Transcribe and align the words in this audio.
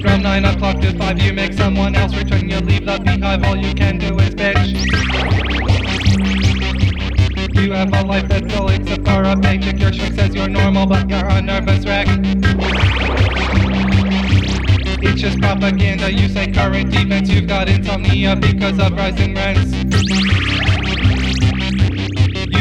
From 0.00 0.22
9 0.22 0.44
o'clock 0.44 0.80
to 0.80 0.96
5 0.96 1.22
you 1.22 1.32
make 1.32 1.52
someone 1.52 1.94
else 1.94 2.14
return 2.14 2.48
You 2.48 2.60
leave. 2.60 2.86
The 2.86 2.98
beehive, 2.98 3.44
all 3.44 3.56
you 3.56 3.74
can 3.74 3.98
do 3.98 4.14
is 4.18 4.34
bitch 4.34 4.74
You 7.54 7.72
have 7.72 7.92
a 7.92 8.02
life 8.06 8.28
that's 8.28 8.46
dull 8.52 8.68
except 8.68 9.06
for 9.08 9.22
a 9.22 9.36
paycheck 9.36 9.78
Your 9.80 9.92
shrink 9.92 10.14
says 10.14 10.34
you're 10.34 10.48
normal 10.48 10.86
but 10.86 11.08
you're 11.08 11.26
a 11.26 11.42
nervous 11.42 11.84
wreck. 11.86 12.06
It's 15.00 15.20
just 15.20 15.40
propaganda, 15.40 16.12
you 16.12 16.28
say 16.28 16.50
current 16.52 16.94
events. 16.94 17.30
You've 17.30 17.46
got 17.46 17.68
insomnia 17.68 18.36
because 18.36 18.78
of 18.78 18.92
rising 18.92 19.34
rents 19.34 20.47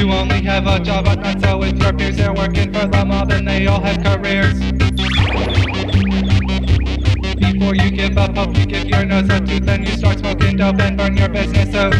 You 0.07 0.13
only 0.13 0.41
have 0.43 0.65
a 0.67 0.79
job 0.79 1.03
but 1.03 1.19
not 1.19 1.41
so 1.41 1.57
with 1.57 1.77
your 1.81 1.91
peers 1.91 2.15
They're 2.15 2.33
working 2.33 2.71
for 2.71 2.87
the 2.87 3.03
mob 3.05 3.29
and 3.29 3.45
they 3.45 3.67
all 3.67 3.81
have 3.81 4.01
careers 4.01 4.57
before 7.35 7.75
you 7.75 7.91
give 7.91 8.17
up 8.17 8.37
hope, 8.37 8.57
you 8.57 8.65
give 8.65 8.85
your 8.85 9.03
nose 9.03 9.29
a 9.29 9.41
tooth 9.41 9.67
and 9.67 9.85
you 9.85 9.97
start 9.97 10.19
smoking 10.19 10.55
dope 10.55 10.79
and 10.79 10.97
burn 10.97 11.17
your 11.17 11.27
business 11.27 11.75
out. 11.75 11.91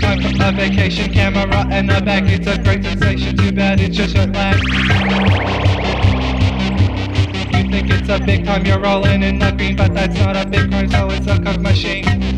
Time 0.00 0.22
for 0.22 0.44
a 0.44 0.52
vacation 0.52 1.12
camera 1.12 1.66
and 1.72 1.90
a 1.90 2.00
bag, 2.00 2.30
it's 2.30 2.46
a 2.46 2.56
great 2.62 2.84
sensation. 2.84 3.36
Too 3.36 3.50
bad 3.50 3.80
it's 3.80 3.96
just 3.96 4.14
lag. 4.14 4.54
You 7.56 7.70
think 7.72 7.90
it's 7.90 8.08
a 8.08 8.20
big 8.24 8.44
time, 8.44 8.64
you're 8.64 8.78
rolling 8.78 9.24
in 9.24 9.40
the 9.40 9.50
green, 9.50 9.74
but 9.74 9.92
that's 9.94 10.14
not 10.14 10.36
a 10.36 10.46
big 10.48 10.70
crime, 10.70 10.88
so 10.88 11.10
it's 11.10 11.26
a 11.26 11.42
coke 11.42 11.60
machine. 11.60 12.37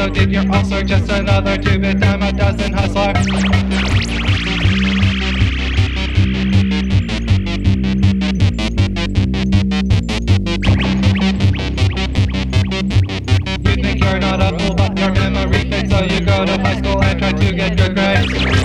So 0.00 0.08
did 0.08 0.32
your 0.32 0.50
ulcer. 0.54 0.82
Just 0.82 1.10
another 1.10 1.58
two 1.58 1.78
bit 1.78 2.00
time, 2.00 2.22
a 2.22 2.32
dozen 2.32 2.72
hustler. 2.72 3.12
You 13.66 13.76
think 13.82 14.02
you're 14.02 14.20
not 14.20 14.40
a 14.40 14.58
fool, 14.58 14.74
but 14.74 14.98
your 14.98 15.12
memory 15.12 15.70
fades, 15.70 15.90
so 15.90 16.02
you 16.02 16.20
go 16.20 16.46
to 16.46 16.56
high 16.62 16.78
school 16.78 17.02
and 17.02 17.18
try 17.18 17.32
to 17.32 17.52
get 17.52 17.76
good 17.76 17.94
grades. 17.94 18.59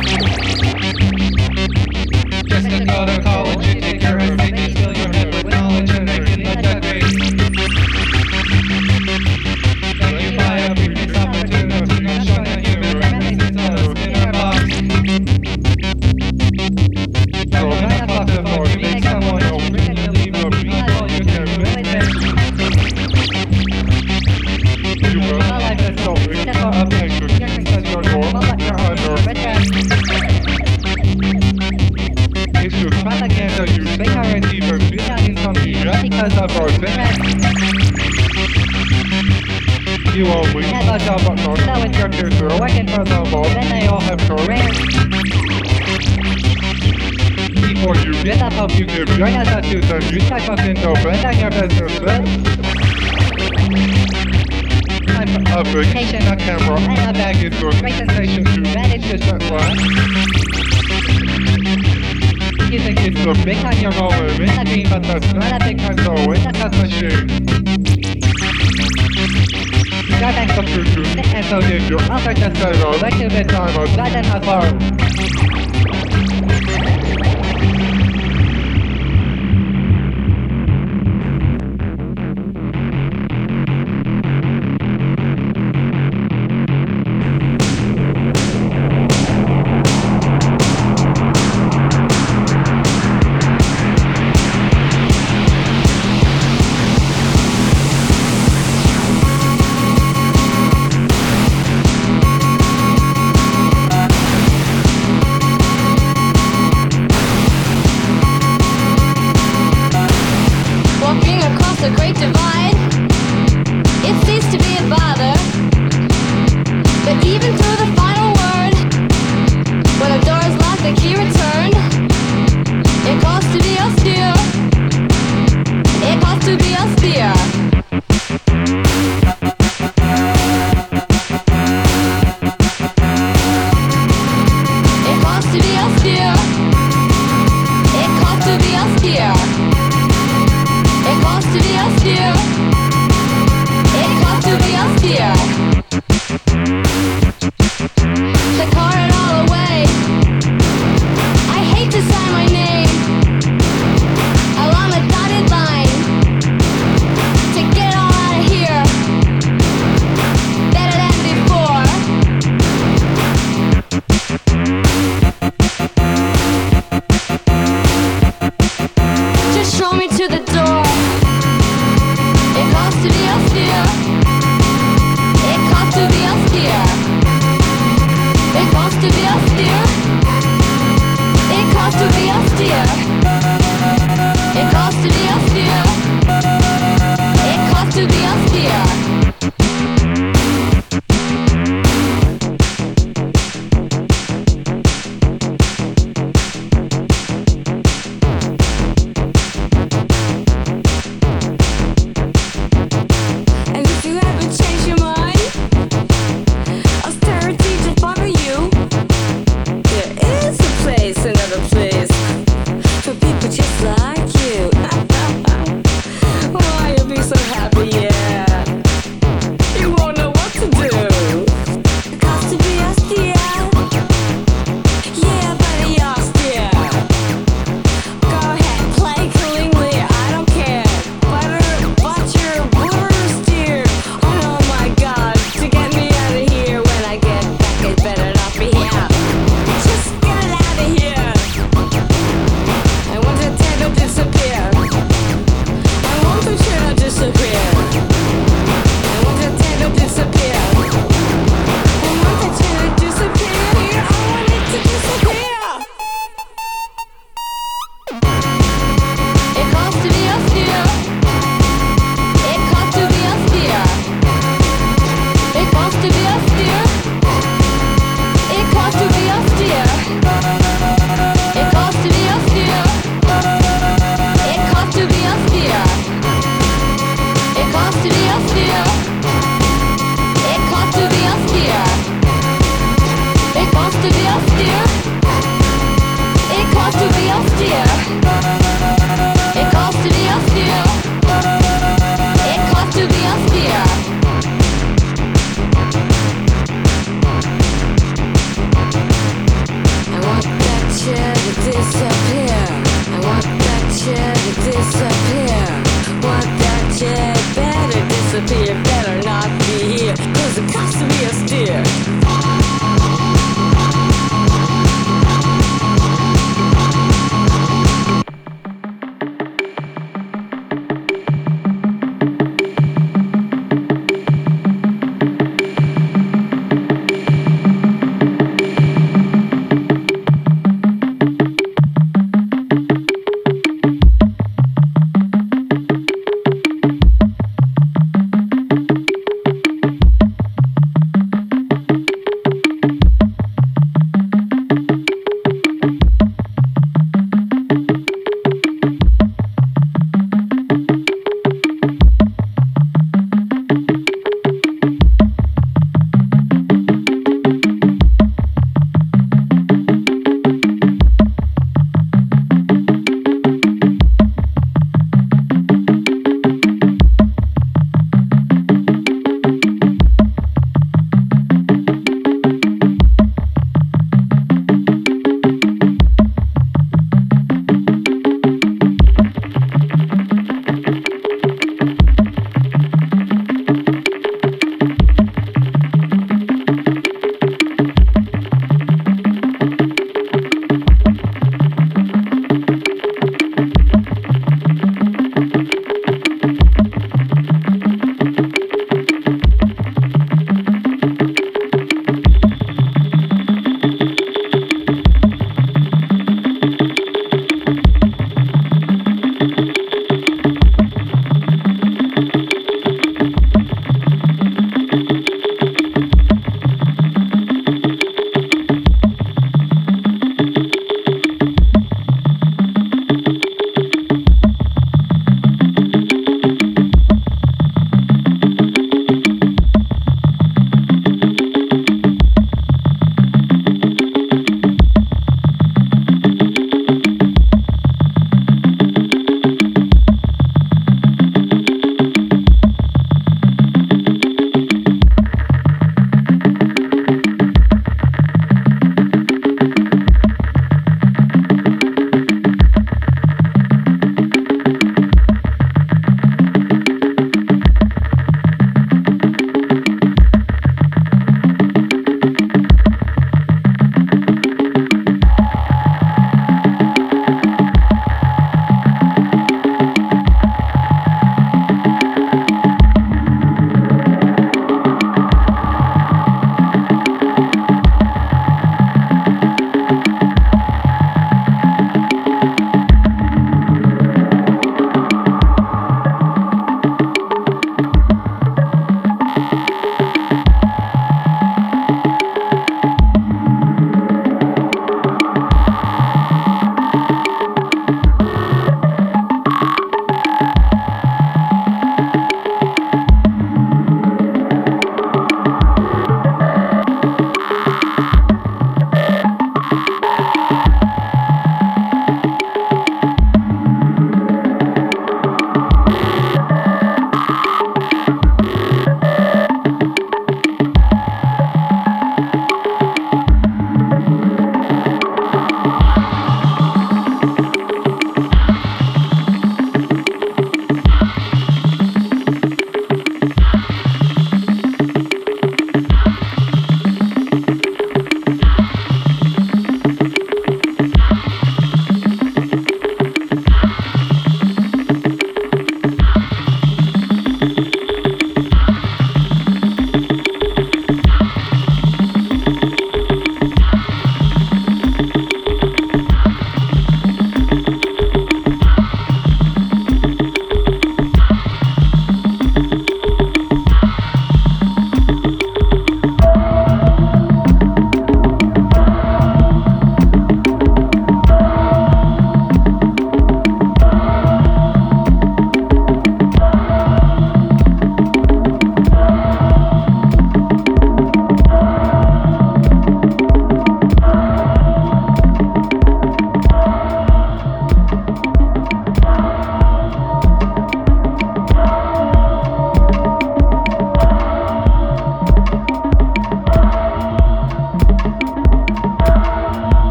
Gladate 65.20 65.76
kanzoły 65.76 66.40
na 66.40 66.52
kanzosie. 66.52 67.10
Gadań 70.20 70.48
to 70.48 70.64
przyszły, 70.64 71.04
nie 71.16 71.24
chętno 71.24 71.62
wiedział, 71.62 72.00
a 72.12 72.20
tak 72.20 72.40
jest 72.40 72.58
szerwo, 72.58 72.92
weź 73.02 73.18
się 73.20 73.30
wytarmo, 73.30 73.80
gadań 73.98 74.28
na 74.28 74.40
farm. 74.40 74.95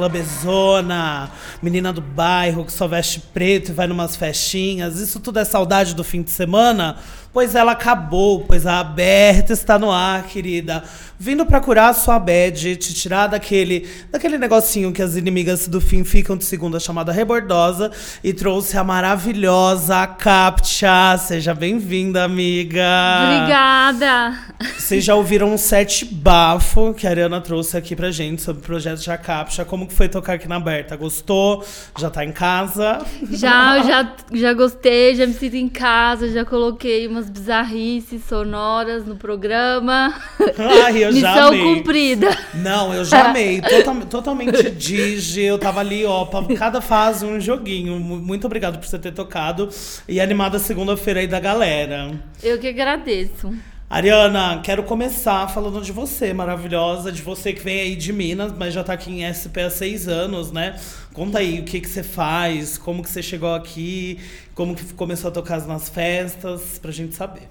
Clubezona, 0.00 1.30
menina 1.62 1.92
do 1.92 2.00
bairro 2.00 2.64
que 2.64 2.72
só 2.72 2.88
veste 2.88 3.20
preto 3.20 3.70
e 3.70 3.74
vai 3.74 3.86
numas 3.86 4.16
festinhas. 4.16 4.98
Isso 4.98 5.20
tudo 5.20 5.38
é 5.38 5.44
saudade 5.44 5.94
do 5.94 6.02
fim 6.02 6.22
de 6.22 6.30
semana? 6.30 6.96
Pois 7.32 7.54
ela 7.54 7.72
acabou, 7.72 8.40
pois 8.40 8.66
a 8.66 8.80
aberta 8.80 9.52
está 9.52 9.78
no 9.78 9.92
ar, 9.92 10.24
querida. 10.24 10.82
Vindo 11.22 11.44
pra 11.44 11.60
curar 11.60 11.90
a 11.90 11.92
sua 11.92 12.18
bad, 12.18 12.76
te 12.76 12.94
tirar 12.94 13.26
daquele, 13.26 13.86
daquele 14.10 14.38
negocinho 14.38 14.90
que 14.90 15.02
as 15.02 15.16
inimigas 15.16 15.68
do 15.68 15.78
fim 15.78 16.02
ficam 16.02 16.34
de 16.34 16.46
segunda, 16.46 16.80
chamada 16.80 17.12
rebordosa, 17.12 17.90
e 18.24 18.32
trouxe 18.32 18.78
a 18.78 18.82
maravilhosa 18.82 20.06
Captcha. 20.06 21.18
Seja 21.18 21.52
bem-vinda, 21.52 22.24
amiga. 22.24 22.86
Obrigada. 23.34 24.34
Vocês 24.78 25.04
já 25.04 25.14
ouviram 25.14 25.52
um 25.52 25.58
set 25.58 26.06
bafo 26.06 26.94
que 26.94 27.06
a 27.06 27.10
Ariana 27.10 27.38
trouxe 27.42 27.76
aqui 27.76 27.94
pra 27.94 28.10
gente 28.10 28.40
sobre 28.40 28.62
o 28.62 28.64
projeto 28.64 29.00
de 29.00 29.18
Captcha. 29.18 29.62
Como 29.62 29.86
que 29.86 29.92
foi 29.92 30.08
tocar 30.08 30.36
aqui 30.36 30.48
na 30.48 30.56
aberta? 30.56 30.96
Gostou? 30.96 31.62
Já 31.98 32.08
tá 32.08 32.24
em 32.24 32.32
casa? 32.32 33.04
Já, 33.30 33.76
eu 33.76 33.84
já, 33.84 34.14
já 34.32 34.54
gostei, 34.54 35.14
já 35.14 35.26
me 35.26 35.34
sinto 35.34 35.56
em 35.56 35.68
casa, 35.68 36.30
já 36.30 36.46
coloquei 36.46 37.06
umas 37.06 37.28
bizarrices 37.28 38.24
sonoras 38.26 39.04
no 39.04 39.16
programa. 39.16 40.14
Ai, 40.58 41.04
eu 41.04 41.09
já 41.12 41.32
Missão 41.34 41.48
amei. 41.48 41.62
cumprida. 41.74 42.38
Não, 42.54 42.92
eu 42.94 43.04
já 43.04 43.28
amei. 43.30 43.60
Total- 43.60 44.06
totalmente 44.06 44.70
digi. 44.70 45.42
Eu 45.42 45.58
tava 45.58 45.80
ali, 45.80 46.04
ó, 46.04 46.24
pra 46.24 46.42
cada 46.56 46.80
fase 46.80 47.24
um 47.24 47.40
joguinho. 47.40 47.98
Mu- 48.00 48.18
Muito 48.20 48.46
obrigado 48.46 48.78
por 48.78 48.86
você 48.86 48.98
ter 48.98 49.12
tocado. 49.12 49.68
E 50.08 50.20
animada 50.20 50.56
a 50.56 50.60
segunda-feira 50.60 51.20
aí 51.20 51.26
da 51.26 51.40
galera. 51.40 52.10
Eu 52.42 52.58
que 52.58 52.68
agradeço. 52.68 53.52
Ariana, 53.88 54.60
quero 54.62 54.84
começar 54.84 55.48
falando 55.48 55.80
de 55.82 55.90
você, 55.90 56.32
maravilhosa, 56.32 57.10
de 57.10 57.22
você 57.22 57.52
que 57.52 57.60
vem 57.60 57.80
aí 57.80 57.96
de 57.96 58.12
Minas, 58.12 58.52
mas 58.56 58.72
já 58.72 58.84
tá 58.84 58.92
aqui 58.92 59.10
em 59.10 59.24
SP 59.34 59.62
há 59.66 59.68
seis 59.68 60.06
anos, 60.06 60.52
né? 60.52 60.76
Conta 61.12 61.40
aí 61.40 61.58
o 61.58 61.64
que 61.64 61.80
que 61.80 61.88
você 61.88 62.04
faz, 62.04 62.78
como 62.78 63.02
que 63.02 63.10
você 63.10 63.20
chegou 63.20 63.52
aqui, 63.52 64.16
como 64.54 64.76
que 64.76 64.94
começou 64.94 65.26
a 65.28 65.32
tocar 65.32 65.60
nas 65.66 65.88
festas, 65.88 66.78
pra 66.80 66.92
gente 66.92 67.16
saber. 67.16 67.48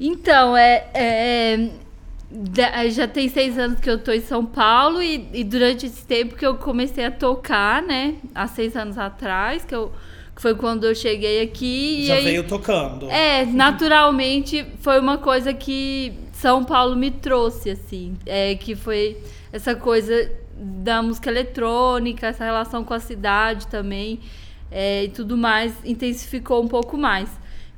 Então, 0.00 0.56
é, 0.56 0.84
é, 0.92 1.68
da- 2.30 2.88
já 2.88 3.08
tem 3.08 3.28
seis 3.28 3.58
anos 3.58 3.80
que 3.80 3.88
eu 3.88 3.98
tô 3.98 4.12
em 4.12 4.20
São 4.20 4.44
Paulo 4.44 5.02
e, 5.02 5.28
e 5.32 5.44
durante 5.44 5.86
esse 5.86 6.04
tempo 6.06 6.34
que 6.36 6.44
eu 6.46 6.56
comecei 6.56 7.04
a 7.04 7.10
tocar, 7.10 7.82
né? 7.82 8.14
Há 8.34 8.46
seis 8.46 8.76
anos 8.76 8.98
atrás, 8.98 9.64
que, 9.64 9.74
eu, 9.74 9.90
que 10.36 10.42
foi 10.42 10.54
quando 10.54 10.84
eu 10.84 10.94
cheguei 10.94 11.40
aqui. 11.42 12.04
já 12.06 12.14
e 12.14 12.18
aí, 12.18 12.24
veio 12.24 12.44
tocando. 12.46 13.08
É, 13.10 13.44
naturalmente 13.46 14.64
foi 14.80 15.00
uma 15.00 15.18
coisa 15.18 15.54
que 15.54 16.12
São 16.32 16.64
Paulo 16.64 16.94
me 16.96 17.10
trouxe, 17.10 17.70
assim. 17.70 18.16
É, 18.26 18.54
que 18.56 18.74
foi 18.76 19.16
essa 19.52 19.74
coisa 19.74 20.30
da 20.54 21.00
música 21.02 21.30
eletrônica, 21.30 22.26
essa 22.26 22.44
relação 22.44 22.84
com 22.84 22.92
a 22.94 23.00
cidade 23.00 23.66
também. 23.68 24.20
é, 24.70 25.04
e 25.04 25.08
tudo 25.08 25.34
mais 25.36 25.72
intensificou 25.84 26.62
um 26.62 26.68
pouco 26.68 26.98
mais. 26.98 27.30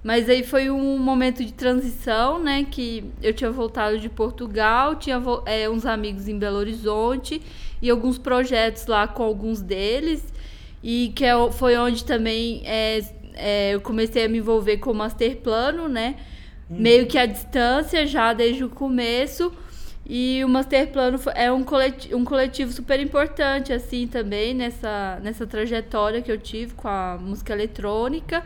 Mas 0.02 0.30
aí 0.30 0.42
foi 0.42 0.70
um 0.70 0.98
momento 0.98 1.44
de 1.44 1.52
transição, 1.52 2.42
né? 2.42 2.66
Que 2.70 3.04
eu 3.22 3.34
tinha 3.34 3.50
voltado 3.50 3.98
de 3.98 4.08
Portugal, 4.08 4.96
tinha 4.96 5.20
é, 5.44 5.68
uns 5.68 5.84
amigos 5.84 6.26
em 6.26 6.38
Belo 6.38 6.56
Horizonte 6.56 7.42
e 7.82 7.90
alguns 7.90 8.16
projetos 8.16 8.86
lá 8.86 9.06
com 9.06 9.22
alguns 9.22 9.60
deles. 9.60 10.32
E 10.82 11.12
que 11.14 11.24
é 11.24 11.34
foi 11.52 11.76
onde 11.76 12.04
também 12.04 12.62
é, 12.64 13.00
é, 13.34 13.74
eu 13.74 13.80
comecei 13.82 14.24
a 14.24 14.28
me 14.28 14.38
envolver 14.38 14.78
com 14.78 14.90
o 14.90 14.94
Master 14.94 15.36
Plano, 15.36 15.88
né? 15.88 16.16
Meio 16.68 17.06
que 17.06 17.18
à 17.18 17.26
distância, 17.26 18.06
já 18.06 18.32
desde 18.32 18.64
o 18.64 18.68
começo. 18.68 19.52
E 20.06 20.42
o 20.44 20.48
Master 20.48 20.88
Plano 20.88 21.20
é 21.34 21.52
um 21.52 21.62
coletivo, 21.62 22.16
um 22.16 22.24
coletivo 22.24 22.72
super 22.72 22.98
importante, 23.00 23.72
assim, 23.72 24.06
também, 24.06 24.54
nessa, 24.54 25.20
nessa 25.22 25.46
trajetória 25.46 26.22
que 26.22 26.30
eu 26.30 26.38
tive 26.38 26.74
com 26.74 26.88
a 26.88 27.18
música 27.20 27.52
eletrônica. 27.52 28.42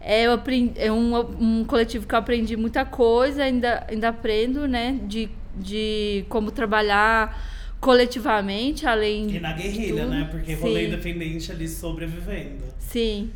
É, 0.00 0.26
eu 0.26 0.32
aprendi, 0.32 0.72
é 0.76 0.90
um, 0.90 1.18
um 1.18 1.64
coletivo 1.64 2.06
que 2.06 2.14
eu 2.14 2.18
aprendi 2.18 2.56
muita 2.56 2.84
coisa, 2.84 3.44
ainda, 3.44 3.86
ainda 3.88 4.08
aprendo, 4.08 4.66
né? 4.66 4.98
De, 5.02 5.28
de 5.56 6.24
como 6.28 6.50
trabalhar 6.50 7.38
coletivamente, 7.80 8.86
além 8.86 9.36
E 9.36 9.40
na 9.40 9.52
guerrilha, 9.52 10.06
né? 10.06 10.28
Porque 10.30 10.54
rolê 10.54 10.80
Sim. 10.80 10.86
independente 10.86 11.52
ali 11.52 11.68
sobrevivendo. 11.68 12.64
Sim. 12.78 13.30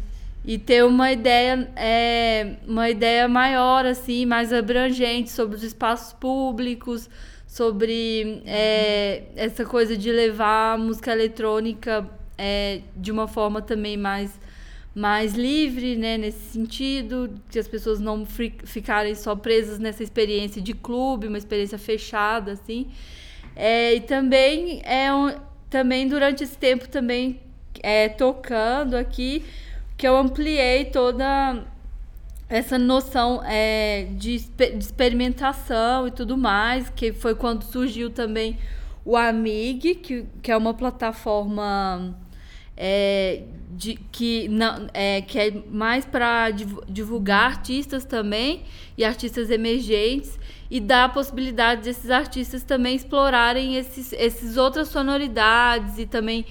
E 0.44 0.58
ter 0.58 0.84
uma 0.84 1.10
ideia, 1.10 1.70
é, 1.74 2.56
uma 2.66 2.90
ideia 2.90 3.26
maior, 3.26 3.86
assim, 3.86 4.26
mais 4.26 4.52
abrangente 4.52 5.30
sobre 5.30 5.56
os 5.56 5.62
espaços 5.62 6.12
públicos, 6.12 7.08
sobre 7.46 8.42
é, 8.44 9.22
essa 9.36 9.64
coisa 9.64 9.96
de 9.96 10.12
levar 10.12 10.74
a 10.74 10.76
música 10.76 11.12
eletrônica 11.12 12.06
é, 12.36 12.80
de 12.96 13.10
uma 13.10 13.26
forma 13.26 13.62
também 13.62 13.96
mais, 13.96 14.38
mais 14.94 15.34
livre, 15.34 15.96
né, 15.96 16.16
nesse 16.16 16.52
sentido, 16.52 17.30
que 17.50 17.58
as 17.58 17.66
pessoas 17.66 17.98
não 18.00 18.24
fi- 18.24 18.54
ficarem 18.64 19.14
só 19.14 19.34
presas 19.34 19.78
nessa 19.78 20.02
experiência 20.02 20.62
de 20.62 20.72
clube, 20.72 21.26
uma 21.26 21.38
experiência 21.38 21.78
fechada, 21.78 22.52
assim. 22.52 22.86
É, 23.56 23.94
e 23.94 24.00
também 24.00 24.80
é 24.84 25.12
um, 25.12 25.34
também 25.68 26.08
durante 26.08 26.44
esse 26.44 26.56
tempo 26.56 26.88
também 26.88 27.40
é, 27.82 28.08
tocando 28.08 28.94
aqui 28.96 29.44
que 29.96 30.06
eu 30.06 30.16
ampliei 30.16 30.84
toda 30.86 31.64
essa 32.48 32.78
noção 32.78 33.42
é, 33.44 34.06
de, 34.12 34.38
de 34.38 34.78
experimentação 34.78 36.06
e 36.06 36.10
tudo 36.10 36.36
mais, 36.36 36.88
que 36.90 37.12
foi 37.12 37.34
quando 37.34 37.62
surgiu 37.64 38.10
também 38.10 38.58
o 39.04 39.16
Amig, 39.16 39.96
que, 39.96 40.24
que 40.42 40.50
é 40.50 40.56
uma 40.56 40.72
plataforma 40.74 42.14
é, 42.76 43.42
de, 43.70 43.94
que, 44.10 44.48
não, 44.48 44.88
é, 44.92 45.20
que 45.22 45.38
é 45.38 45.52
mais 45.70 46.04
para 46.04 46.50
divulgar 46.88 47.46
artistas 47.46 48.04
também 48.04 48.62
e 48.96 49.04
artistas 49.04 49.50
emergentes 49.50 50.38
e 50.70 50.80
dar 50.80 51.04
a 51.04 51.08
possibilidade 51.08 51.82
desses 51.82 52.10
artistas 52.10 52.62
também 52.62 52.96
explorarem 52.96 53.76
esses, 53.76 54.12
esses 54.12 54.56
outras 54.56 54.88
sonoridades 54.88 55.98
e 55.98 56.06
também 56.06 56.44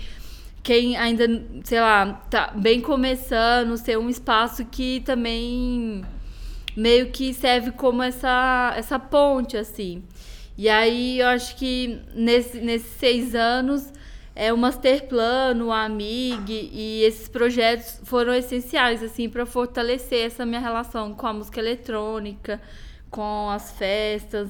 quem 0.61 0.95
ainda, 0.95 1.25
sei 1.63 1.81
lá, 1.81 2.13
tá 2.29 2.53
bem 2.55 2.79
começando, 2.79 3.75
ser 3.77 3.97
um 3.97 4.09
espaço 4.09 4.63
que 4.65 5.01
também 5.01 6.03
meio 6.75 7.11
que 7.11 7.33
serve 7.33 7.71
como 7.71 8.01
essa, 8.01 8.73
essa 8.77 8.97
ponte, 8.97 9.57
assim. 9.57 10.03
E 10.57 10.69
aí 10.69 11.19
eu 11.19 11.27
acho 11.27 11.55
que 11.57 11.99
nesse, 12.15 12.59
nesses 12.59 12.93
seis 12.93 13.35
anos 13.35 13.91
é 14.35 14.51
o 14.51 14.57
Master 14.57 15.07
Plano, 15.07 15.67
o 15.67 15.71
Amig 15.71 16.69
e 16.71 17.03
esses 17.03 17.27
projetos 17.27 18.01
foram 18.03 18.33
essenciais, 18.33 19.03
assim, 19.03 19.29
para 19.29 19.45
fortalecer 19.45 20.25
essa 20.25 20.45
minha 20.45 20.59
relação 20.59 21.13
com 21.13 21.27
a 21.27 21.33
música 21.33 21.59
eletrônica, 21.59 22.59
com 23.09 23.49
as 23.49 23.71
festas 23.71 24.49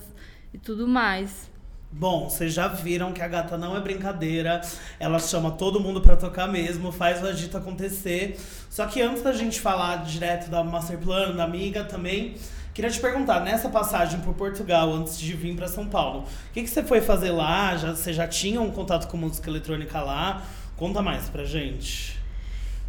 e 0.53 0.57
tudo 0.57 0.87
mais. 0.87 1.51
Bom, 1.95 2.27
vocês 2.27 2.51
já 2.51 2.67
viram 2.67 3.13
que 3.13 3.21
a 3.21 3.27
gata 3.27 3.55
não 3.55 3.77
é 3.77 3.79
brincadeira. 3.79 4.61
Ela 4.99 5.19
chama 5.19 5.51
todo 5.51 5.79
mundo 5.79 6.01
pra 6.01 6.15
tocar 6.15 6.47
mesmo, 6.47 6.91
faz 6.91 7.21
o 7.21 7.27
agito 7.27 7.55
acontecer. 7.55 8.39
Só 8.67 8.87
que 8.87 8.99
antes 8.99 9.21
da 9.21 9.31
gente 9.31 9.59
falar 9.59 9.97
direto 9.97 10.49
da 10.49 10.63
Master 10.63 10.97
Plano, 10.97 11.35
da 11.37 11.43
amiga 11.43 11.83
também, 11.83 12.33
queria 12.73 12.89
te 12.89 12.99
perguntar, 12.99 13.39
nessa 13.41 13.69
passagem 13.69 14.19
por 14.21 14.33
Portugal, 14.33 14.91
antes 14.91 15.17
de 15.19 15.33
vir 15.33 15.55
pra 15.55 15.67
São 15.67 15.87
Paulo, 15.87 16.21
o 16.21 16.53
que, 16.53 16.63
que 16.63 16.69
você 16.69 16.83
foi 16.83 17.01
fazer 17.01 17.31
lá? 17.31 17.75
Já, 17.77 17.95
você 17.95 18.11
já 18.13 18.27
tinha 18.27 18.59
um 18.61 18.71
contato 18.71 19.07
com 19.07 19.17
música 19.17 19.49
eletrônica 19.49 20.01
lá? 20.01 20.41
Conta 20.75 21.01
mais 21.01 21.29
pra 21.29 21.45
gente. 21.45 22.21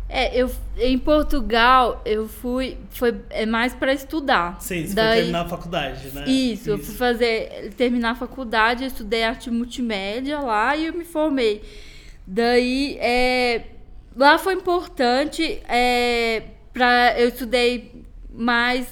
É, 0.09 0.37
eu 0.39 0.51
em 0.77 0.99
Portugal 0.99 2.03
eu 2.05 2.29
fui 2.29 2.77
foi 2.91 3.21
é 3.31 3.47
mais 3.47 3.75
para 3.75 3.93
estudar. 3.93 4.61
Sim, 4.61 4.87
você 4.87 4.95
Daí- 4.95 5.07
foi 5.07 5.17
terminar 5.17 5.47
a 5.47 5.49
faculdade, 5.49 6.09
né? 6.09 6.25
Isso, 6.27 6.71
eu 6.71 6.79
fui 6.79 6.95
fazer 6.95 7.73
terminar 7.77 8.11
a 8.11 8.15
faculdade, 8.15 8.85
eu 8.85 8.89
estudei 8.89 9.25
arte 9.25 9.51
multimédia 9.51 10.41
lá 10.41 10.77
e 10.77 10.87
eu 10.87 10.93
me 10.93 11.05
formei. 11.05 11.63
Daí 12.27 12.99
é, 13.01 13.63
lá 14.15 14.39
foi 14.39 14.55
importante 14.55 15.61
é, 15.69 16.43
para 16.73 17.19
eu 17.19 17.29
estudei 17.29 18.05
mais 18.31 18.87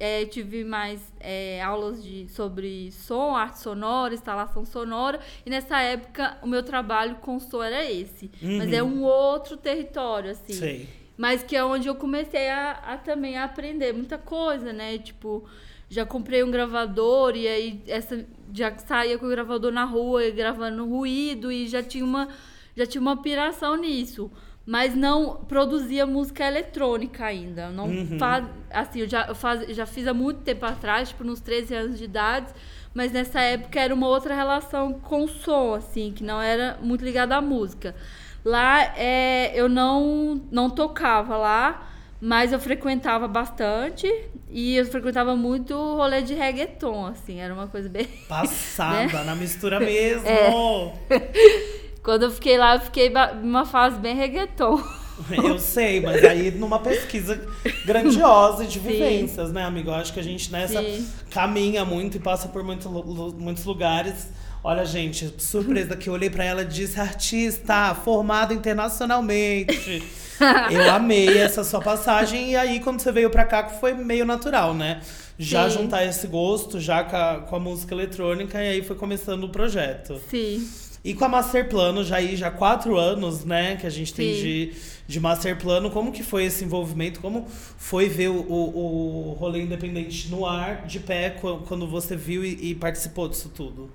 é, 0.00 0.24
tive 0.24 0.64
mais 0.64 1.12
é, 1.20 1.62
aulas 1.62 2.02
de, 2.02 2.26
sobre 2.30 2.90
som, 2.90 3.36
arte 3.36 3.60
sonora, 3.60 4.14
instalação 4.14 4.64
sonora. 4.64 5.20
E 5.44 5.50
nessa 5.50 5.78
época, 5.82 6.38
o 6.42 6.46
meu 6.46 6.62
trabalho 6.62 7.16
com 7.16 7.38
som 7.38 7.62
era 7.62 7.84
esse. 7.84 8.30
Mas 8.40 8.72
é 8.72 8.82
um 8.82 9.02
outro 9.02 9.58
território, 9.58 10.30
assim. 10.30 10.54
Sei. 10.54 10.88
Mas 11.18 11.42
que 11.42 11.54
é 11.54 11.62
onde 11.62 11.86
eu 11.86 11.94
comecei 11.94 12.48
a, 12.48 12.70
a 12.70 12.96
também 12.96 13.36
a 13.36 13.44
aprender 13.44 13.92
muita 13.92 14.16
coisa, 14.16 14.72
né? 14.72 14.96
Tipo, 14.96 15.46
já 15.90 16.06
comprei 16.06 16.42
um 16.42 16.50
gravador 16.50 17.36
e 17.36 17.46
aí 17.46 17.82
essa 17.86 18.24
já 18.54 18.74
saía 18.78 19.18
com 19.18 19.26
o 19.26 19.28
gravador 19.28 19.70
na 19.70 19.84
rua 19.84 20.24
e 20.24 20.30
gravando 20.30 20.88
ruído 20.88 21.52
e 21.52 21.68
já 21.68 21.82
tinha 21.82 22.04
uma 22.04 22.28
já 22.74 22.86
tinha 22.86 23.02
uma 23.02 23.20
piração 23.20 23.76
nisso. 23.76 24.30
Mas 24.70 24.94
não 24.94 25.34
produzia 25.48 26.06
música 26.06 26.46
eletrônica 26.46 27.24
ainda. 27.24 27.70
Não 27.70 27.88
faz, 28.20 28.46
assim, 28.70 29.00
eu 29.00 29.08
já, 29.08 29.34
faz, 29.34 29.66
já 29.74 29.84
fiz 29.84 30.06
há 30.06 30.14
muito 30.14 30.42
tempo 30.42 30.64
atrás, 30.64 31.08
tipo, 31.08 31.24
nos 31.24 31.40
13 31.40 31.74
anos 31.74 31.98
de 31.98 32.04
idade, 32.04 32.46
mas 32.94 33.10
nessa 33.10 33.40
época 33.40 33.80
era 33.80 33.92
uma 33.92 34.06
outra 34.06 34.32
relação 34.32 34.92
com 34.92 35.24
o 35.24 35.28
som, 35.28 35.74
assim, 35.74 36.12
que 36.12 36.22
não 36.22 36.40
era 36.40 36.78
muito 36.80 37.04
ligada 37.04 37.34
à 37.34 37.40
música. 37.40 37.96
Lá 38.44 38.96
é, 38.96 39.50
eu 39.56 39.68
não, 39.68 40.40
não 40.52 40.70
tocava 40.70 41.36
lá, 41.36 41.90
mas 42.20 42.52
eu 42.52 42.60
frequentava 42.60 43.26
bastante 43.26 44.06
e 44.48 44.76
eu 44.76 44.86
frequentava 44.86 45.34
muito 45.34 45.74
o 45.74 45.96
rolê 45.96 46.22
de 46.22 46.34
reggaeton, 46.34 47.06
assim, 47.06 47.40
era 47.40 47.52
uma 47.52 47.66
coisa 47.66 47.88
bem. 47.88 48.06
Passada, 48.28 49.24
na 49.24 49.34
mistura 49.34 49.80
mesmo. 49.80 50.28
Quando 52.02 52.24
eu 52.24 52.30
fiquei 52.30 52.56
lá, 52.56 52.76
eu 52.76 52.80
fiquei 52.80 53.12
numa 53.42 53.64
fase 53.66 53.98
bem 53.98 54.16
reggaeton. 54.16 54.82
Eu 55.30 55.58
sei, 55.58 56.00
mas 56.00 56.24
aí 56.24 56.50
numa 56.50 56.78
pesquisa 56.78 57.46
grandiosa 57.84 58.64
de 58.64 58.78
vivências, 58.78 59.52
né, 59.52 59.64
amigo? 59.64 59.90
Eu 59.90 59.94
acho 59.94 60.14
que 60.14 60.18
a 60.18 60.22
gente 60.22 60.50
nessa 60.50 60.80
Sim. 60.80 61.06
caminha 61.30 61.84
muito 61.84 62.16
e 62.16 62.20
passa 62.20 62.48
por 62.48 62.64
muito, 62.64 62.88
muitos 62.88 63.66
lugares. 63.66 64.28
Olha, 64.62 64.84
gente, 64.84 65.34
surpresa 65.38 65.96
que 65.96 66.08
eu 66.08 66.14
olhei 66.14 66.28
pra 66.28 66.44
ela 66.44 66.62
e 66.62 66.66
disse 66.66 67.00
artista, 67.00 67.94
formada 67.94 68.52
internacionalmente. 68.52 70.02
eu 70.70 70.90
amei 70.90 71.38
essa 71.38 71.64
sua 71.64 71.80
passagem 71.80 72.52
e 72.52 72.56
aí 72.56 72.80
quando 72.80 73.00
você 73.00 73.12
veio 73.12 73.30
pra 73.30 73.44
cá 73.44 73.68
foi 73.68 73.94
meio 73.94 74.24
natural, 74.24 74.74
né? 74.74 75.00
Já 75.38 75.68
Sim. 75.68 75.78
juntar 75.78 76.04
esse 76.04 76.26
gosto 76.26 76.78
já 76.78 77.04
com 77.04 77.16
a, 77.16 77.36
com 77.40 77.56
a 77.56 77.60
música 77.60 77.94
eletrônica 77.94 78.62
e 78.62 78.68
aí 78.68 78.82
foi 78.82 78.96
começando 78.96 79.44
o 79.44 79.48
projeto. 79.48 80.20
Sim. 80.30 80.66
E 81.02 81.14
com 81.14 81.24
a 81.24 81.28
Master 81.28 81.68
Plano, 81.68 82.04
já 82.04 82.16
aí 82.16 82.36
já 82.36 82.50
quatro 82.50 82.98
anos, 82.98 83.44
né, 83.44 83.76
que 83.76 83.86
a 83.86 83.90
gente 83.90 84.12
tem 84.12 84.34
Sim. 84.34 84.40
de, 84.40 84.72
de 85.06 85.20
Master 85.20 85.56
Plano, 85.58 85.90
como 85.90 86.12
que 86.12 86.22
foi 86.22 86.44
esse 86.44 86.62
envolvimento? 86.64 87.20
Como 87.20 87.46
foi 87.48 88.08
ver 88.08 88.28
o, 88.28 88.40
o, 88.42 89.30
o 89.30 89.32
rolê 89.32 89.62
independente 89.62 90.28
no 90.28 90.44
ar, 90.44 90.86
de 90.86 91.00
pé, 91.00 91.30
qu- 91.30 91.60
quando 91.66 91.86
você 91.88 92.14
viu 92.16 92.44
e, 92.44 92.70
e 92.70 92.74
participou 92.74 93.28
disso 93.28 93.50
tudo? 93.54 93.90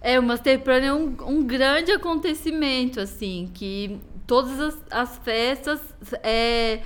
É, 0.00 0.18
o 0.18 0.22
Master 0.22 0.60
Plan 0.60 0.78
é 0.78 0.92
um, 0.92 1.16
um 1.26 1.42
grande 1.44 1.90
acontecimento, 1.90 3.00
assim, 3.00 3.50
que 3.52 3.98
todas 4.26 4.60
as, 4.60 4.76
as 4.90 5.18
festas 5.18 5.80
é, 6.22 6.80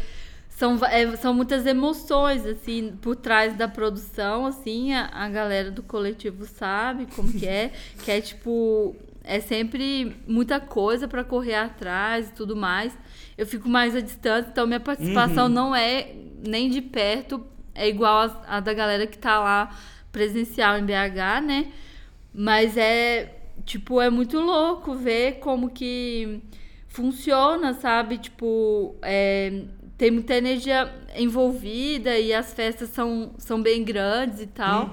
são, 0.49 0.79
é, 0.87 1.17
são 1.17 1.35
muitas 1.35 1.67
emoções, 1.67 2.47
assim, 2.47 2.97
por 3.03 3.17
trás 3.17 3.55
da 3.57 3.69
produção, 3.69 4.47
assim, 4.47 4.95
a, 4.95 5.07
a 5.13 5.29
galera 5.29 5.71
do 5.71 5.83
coletivo 5.83 6.47
sabe 6.47 7.07
como 7.15 7.33
que 7.33 7.47
é, 7.47 7.73
que 8.03 8.11
é 8.11 8.21
tipo, 8.21 8.97
é 9.25 9.41
sempre 9.41 10.17
muita 10.27 10.59
coisa 10.61 11.07
para 11.07 11.23
correr 11.23 11.55
atrás 11.55 12.29
e 12.29 12.33
tudo 12.33 12.57
mais. 12.57 12.97
Eu 13.37 13.47
fico 13.47 13.69
mais 13.69 13.95
à 13.95 14.01
distância, 14.01 14.49
então 14.51 14.67
minha 14.67 14.81
participação 14.81 15.49
não 15.49 15.75
é 15.75 16.15
nem 16.47 16.71
de 16.71 16.81
perto, 16.81 17.45
é 17.75 17.89
igual 17.89 18.17
a, 18.19 18.57
a 18.57 18.61
da 18.61 18.73
galera 18.73 19.07
que 19.07 19.19
tá 19.19 19.39
lá 19.39 19.77
presencial 20.11 20.79
em 20.79 20.85
BH, 20.85 21.43
né? 21.47 21.73
Mas 22.33 22.77
é, 22.77 23.35
tipo, 23.65 24.01
é 24.01 24.11
muito 24.11 24.39
louco 24.41 24.95
ver 24.95 25.35
como 25.41 25.71
que 25.71 26.41
funciona, 26.89 27.75
sabe? 27.75 28.19
Tipo, 28.19 28.97
é, 29.03 29.63
tem 29.97 30.11
muita 30.11 30.35
energia 30.35 30.93
envolvida 31.17 32.19
e 32.19 32.33
as 32.33 32.53
festas 32.53 32.89
são, 32.91 33.33
são 33.39 33.61
bem 33.63 33.85
grandes 33.85 34.41
e 34.41 34.47
tal. 34.47 34.91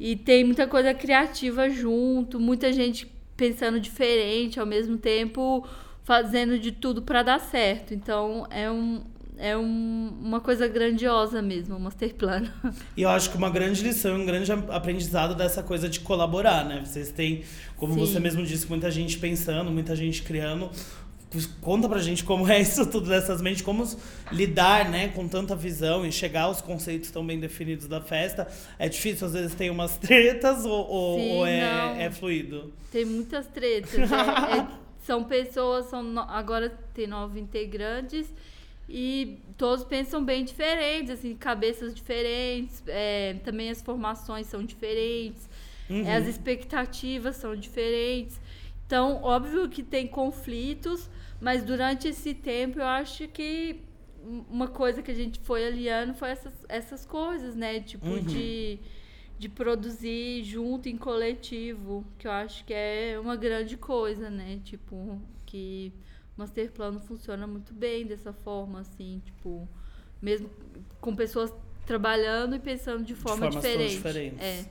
E 0.00 0.14
tem 0.16 0.44
muita 0.44 0.66
coisa 0.66 0.94
criativa 0.94 1.68
junto, 1.68 2.38
muita 2.38 2.72
gente 2.72 3.06
pensando 3.38 3.80
diferente, 3.80 4.60
ao 4.60 4.66
mesmo 4.66 4.98
tempo 4.98 5.66
fazendo 6.02 6.58
de 6.58 6.72
tudo 6.72 7.00
para 7.00 7.22
dar 7.22 7.38
certo. 7.38 7.94
Então 7.94 8.46
é 8.50 8.70
um 8.70 9.00
é 9.40 9.56
um, 9.56 10.12
uma 10.20 10.40
coisa 10.40 10.66
grandiosa 10.66 11.40
mesmo, 11.40 11.76
o 11.76 11.80
Master 11.80 12.12
Plano. 12.14 12.50
E 12.96 13.02
eu 13.02 13.08
acho 13.08 13.30
que 13.30 13.36
uma 13.36 13.48
grande 13.48 13.84
lição, 13.84 14.16
um 14.16 14.26
grande 14.26 14.50
aprendizado 14.50 15.32
dessa 15.36 15.62
coisa 15.62 15.88
de 15.88 16.00
colaborar, 16.00 16.64
né? 16.64 16.82
Vocês 16.84 17.12
têm, 17.12 17.44
como 17.76 17.94
Sim. 17.94 18.00
você 18.00 18.18
mesmo 18.18 18.44
disse, 18.44 18.68
muita 18.68 18.90
gente 18.90 19.16
pensando, 19.18 19.70
muita 19.70 19.94
gente 19.94 20.24
criando. 20.24 20.68
Conta 21.60 21.86
pra 21.88 21.98
gente 21.98 22.24
como 22.24 22.48
é 22.50 22.60
isso 22.60 22.86
tudo 22.90 23.08
dessas 23.08 23.42
mentes, 23.42 23.60
como 23.62 23.86
lidar, 24.32 24.88
né, 24.88 25.08
com 25.08 25.28
tanta 25.28 25.54
visão 25.54 26.06
e 26.06 26.10
chegar 26.10 26.42
aos 26.42 26.60
conceitos 26.62 27.10
tão 27.10 27.26
bem 27.26 27.38
definidos 27.38 27.86
da 27.86 28.00
festa. 28.00 28.48
É 28.78 28.88
difícil, 28.88 29.26
às 29.26 29.34
vezes 29.34 29.54
tem 29.54 29.68
umas 29.70 29.96
tretas 29.98 30.64
ou, 30.64 30.88
ou- 30.88 31.18
Sim, 31.18 31.32
ou 31.36 31.46
é, 31.46 32.04
é 32.04 32.10
fluido? 32.10 32.72
Tem 32.90 33.04
muitas 33.04 33.46
tretas. 33.46 33.94
é- 33.94 34.58
é- 34.58 34.66
são 35.02 35.24
pessoas, 35.24 35.86
são 35.86 36.02
no- 36.02 36.20
agora 36.20 36.70
tem 36.94 37.06
nove 37.06 37.38
integrantes 37.40 38.26
e 38.88 39.38
todos 39.58 39.84
pensam 39.84 40.24
bem 40.24 40.44
diferentes, 40.44 41.10
assim, 41.10 41.34
cabeças 41.34 41.94
diferentes, 41.94 42.82
é, 42.86 43.34
também 43.44 43.68
as 43.68 43.82
formações 43.82 44.46
são 44.46 44.62
diferentes, 44.64 45.48
é, 45.90 46.16
as 46.16 46.26
expectativas 46.26 47.36
são 47.36 47.54
diferentes. 47.54 48.40
Então, 48.86 49.20
óbvio 49.22 49.68
que 49.68 49.82
tem 49.82 50.06
conflitos, 50.06 51.08
mas 51.40 51.62
durante 51.62 52.08
esse 52.08 52.34
tempo 52.34 52.78
eu 52.78 52.86
acho 52.86 53.28
que 53.28 53.80
uma 54.50 54.68
coisa 54.68 55.02
que 55.02 55.10
a 55.10 55.14
gente 55.14 55.38
foi 55.40 55.66
aliando 55.66 56.14
foi 56.14 56.30
essas, 56.30 56.52
essas 56.68 57.06
coisas, 57.06 57.54
né? 57.54 57.80
Tipo, 57.80 58.20
de, 58.20 58.78
de 59.38 59.48
produzir 59.48 60.42
junto 60.44 60.88
em 60.88 60.96
coletivo, 60.96 62.04
que 62.18 62.26
eu 62.26 62.32
acho 62.32 62.64
que 62.64 62.74
é 62.74 63.18
uma 63.20 63.36
grande 63.36 63.76
coisa, 63.76 64.28
né? 64.28 64.60
Tipo, 64.64 65.20
que 65.46 65.92
o 66.36 66.40
Master 66.40 66.70
Plano 66.72 67.00
funciona 67.00 67.46
muito 67.46 67.72
bem 67.72 68.04
dessa 68.06 68.32
forma, 68.32 68.80
assim, 68.80 69.22
tipo, 69.24 69.68
mesmo 70.20 70.50
com 71.00 71.14
pessoas 71.14 71.52
trabalhando 71.86 72.54
e 72.56 72.58
pensando 72.58 73.04
de 73.04 73.14
forma, 73.14 73.48
tão 73.48 73.60
diferente. 73.60 73.96
diferentes. 73.96 74.40
É. 74.40 74.66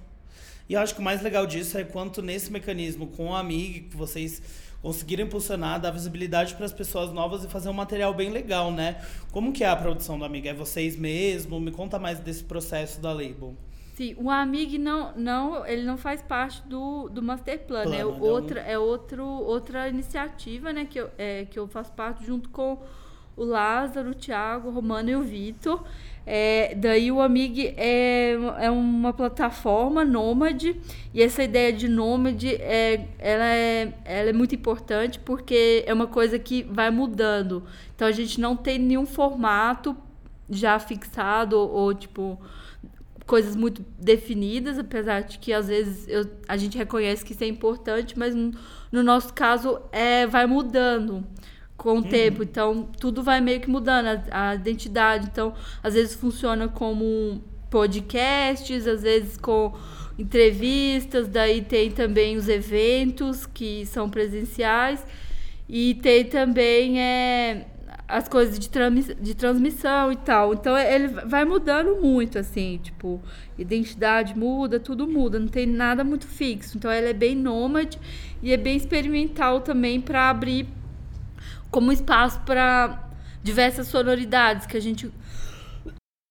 E 0.69 0.73
eu 0.73 0.79
acho 0.81 0.93
que 0.93 0.99
o 0.99 1.03
mais 1.03 1.21
legal 1.21 1.47
disso 1.47 1.77
é 1.77 1.83
quanto 1.83 2.21
nesse 2.21 2.51
mecanismo 2.51 3.07
com 3.07 3.33
a 3.33 3.39
Amiga, 3.39 3.87
que 3.89 3.95
vocês 3.95 4.41
conseguiram 4.81 5.25
impulsionar, 5.25 5.79
dar 5.79 5.91
visibilidade 5.91 6.55
para 6.55 6.65
as 6.65 6.73
pessoas 6.73 7.11
novas 7.11 7.43
e 7.43 7.47
fazer 7.47 7.69
um 7.69 7.73
material 7.73 8.13
bem 8.13 8.29
legal, 8.29 8.71
né? 8.71 9.01
Como 9.31 9.51
que 9.51 9.63
é 9.63 9.69
a 9.69 9.75
produção 9.75 10.17
da 10.17 10.25
Amiga? 10.25 10.49
É 10.49 10.53
vocês 10.53 10.95
mesmo? 10.95 11.59
Me 11.59 11.71
conta 11.71 11.97
mais 11.99 12.19
desse 12.19 12.43
processo 12.43 13.01
da 13.01 13.11
label. 13.11 13.55
Sim, 13.97 14.15
o 14.19 14.29
Amig 14.29 14.77
não, 14.77 15.11
não, 15.15 15.65
ele 15.65 15.83
não 15.83 15.97
faz 15.97 16.21
parte 16.21 16.61
do, 16.67 17.09
do 17.09 17.19
Master 17.23 17.65
Plan, 17.65 17.81
é 17.81 18.03
Plano, 18.03 18.11
né? 18.11 18.21
outra, 18.21 18.59
é 18.59 18.77
outro, 18.77 19.25
outra 19.25 19.89
iniciativa, 19.89 20.71
né, 20.71 20.85
que 20.85 20.99
eu, 20.99 21.09
é, 21.17 21.45
que 21.45 21.57
eu 21.57 21.67
faço 21.67 21.91
parte 21.93 22.23
junto 22.23 22.47
com 22.49 22.77
o 23.35 23.43
Lázaro, 23.43 24.11
o 24.11 24.13
Thiago, 24.13 24.69
o 24.69 24.71
Romano 24.71 25.09
e 25.09 25.15
o 25.15 25.23
Vitor. 25.23 25.83
É, 26.29 26.75
daí 26.75 27.09
o 27.09 27.21
Amig 27.21 27.73
é, 27.77 28.33
é 28.59 28.69
uma 28.69 29.13
plataforma 29.13 30.03
nômade 30.03 30.75
e 31.13 31.23
essa 31.23 31.41
ideia 31.41 31.71
de 31.71 31.87
nômade 31.87 32.53
é, 32.55 33.05
ela 33.17 33.45
é, 33.45 33.93
ela 34.03 34.29
é 34.31 34.33
muito 34.33 34.53
importante 34.53 35.19
porque 35.19 35.85
é 35.87 35.93
uma 35.93 36.05
coisa 36.07 36.37
que 36.37 36.63
vai 36.63 36.91
mudando. 36.91 37.63
Então 37.95 38.05
a 38.05 38.11
gente 38.11 38.41
não 38.41 38.57
tem 38.57 38.77
nenhum 38.77 39.05
formato 39.05 39.95
já 40.49 40.77
fixado 40.79 41.57
ou, 41.57 41.69
ou, 41.69 41.93
tipo 41.93 42.37
coisas 43.25 43.55
muito 43.55 43.85
definidas, 43.97 44.77
apesar 44.77 45.21
de 45.21 45.37
que 45.39 45.53
às 45.53 45.67
vezes 45.69 46.07
eu- 46.09 46.29
a 46.47 46.57
gente 46.57 46.77
reconhece 46.77 47.23
que 47.23 47.31
isso 47.31 47.43
é 47.43 47.47
importante, 47.47 48.19
mas 48.19 48.35
no, 48.35 48.51
no 48.91 49.01
nosso 49.01 49.33
caso 49.33 49.79
é, 49.93 50.27
vai 50.27 50.45
mudando 50.45 51.25
com 51.77 51.99
o 51.99 52.03
tempo. 52.03 52.41
Então, 52.43 52.89
tudo 52.99 53.21
vai 53.23 53.39
meio 53.39 53.61
que 53.61 53.69
mudando, 53.69 54.07
a, 54.31 54.49
a 54.49 54.55
identidade. 54.55 55.27
Então, 55.31 55.53
às 55.83 55.93
vezes 55.93 56.15
funciona 56.15 56.67
como 56.67 57.41
podcasts, 57.69 58.87
às 58.87 59.03
vezes 59.03 59.37
com 59.37 59.73
entrevistas, 60.17 61.27
daí 61.27 61.61
tem 61.61 61.91
também 61.91 62.35
os 62.37 62.49
eventos 62.49 63.45
que 63.45 63.85
são 63.85 64.09
presenciais 64.09 65.05
e 65.69 65.93
tem 65.95 66.25
também 66.25 66.99
é, 66.99 67.67
as 68.07 68.27
coisas 68.27 68.57
de, 68.57 68.67
transmi- 68.67 69.13
de 69.13 69.35
transmissão 69.35 70.11
e 70.11 70.15
tal. 70.15 70.53
Então 70.53 70.75
ele 70.75 71.07
vai 71.07 71.45
mudando 71.45 72.01
muito, 72.01 72.39
assim, 72.39 72.79
tipo, 72.81 73.21
identidade 73.59 74.35
muda, 74.35 74.79
tudo 74.79 75.07
muda, 75.07 75.37
não 75.37 75.47
tem 75.47 75.67
nada 75.67 76.03
muito 76.03 76.25
fixo. 76.25 76.77
Então 76.77 76.91
ele 76.91 77.09
é 77.09 77.13
bem 77.13 77.35
nômade 77.35 77.99
e 78.41 78.51
é 78.51 78.57
bem 78.57 78.75
experimental 78.75 79.61
também 79.61 80.01
para 80.01 80.29
abrir 80.31 80.67
como 81.69 81.91
espaço 81.91 82.39
para 82.41 83.09
diversas 83.43 83.87
sonoridades 83.87 84.65
que 84.65 84.77
a 84.77 84.79
gente 84.79 85.11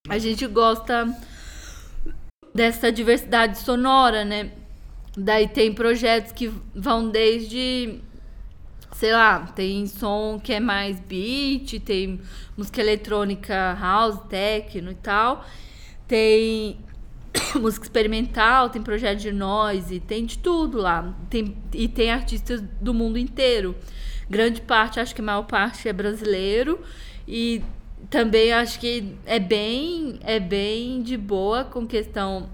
a 0.09 0.19
gente 0.19 0.47
gosta 0.47 1.09
dessa 2.55 2.93
diversidade 2.93 3.59
sonora, 3.59 4.25
né? 4.25 4.53
Daí 5.17 5.49
tem 5.49 5.73
projetos 5.73 6.33
que 6.33 6.53
vão 6.75 7.09
desde 7.09 8.01
sei 8.93 9.13
lá, 9.13 9.41
tem 9.55 9.87
som 9.87 10.41
que 10.43 10.53
é 10.53 10.61
mais 10.61 10.99
beat, 11.01 11.81
tem 11.81 12.21
música 12.57 12.81
eletrônica 12.81 13.77
house, 13.79 14.19
techno 14.29 14.91
e 14.91 14.95
tal. 14.95 15.45
Tem 16.09 16.79
música 17.61 17.85
experimental, 17.85 18.71
tem 18.71 18.83
projeto 18.83 19.19
de 19.21 19.33
noise, 19.33 20.01
tem 20.01 20.25
de 20.25 20.39
tudo 20.39 20.79
lá. 20.79 21.15
Tem, 21.29 21.57
e 21.75 21.89
tem 21.89 22.11
artistas 22.11 22.63
do 22.81 22.95
mundo 22.95 23.19
inteiro. 23.19 23.75
Grande 24.29 24.61
parte, 24.61 25.01
acho 25.01 25.15
que 25.15 25.21
a 25.21 25.25
maior 25.25 25.43
parte 25.45 25.89
é 25.89 25.93
brasileiro. 25.93 26.81
E 27.29 27.63
também 28.11 28.53
acho 28.53 28.79
que 28.81 29.15
é 29.25 29.39
bem, 29.39 30.19
é 30.23 30.39
bem 30.41 31.03
de 31.03 31.17
boa 31.17 31.65
com 31.65 31.87
questão 31.87 32.49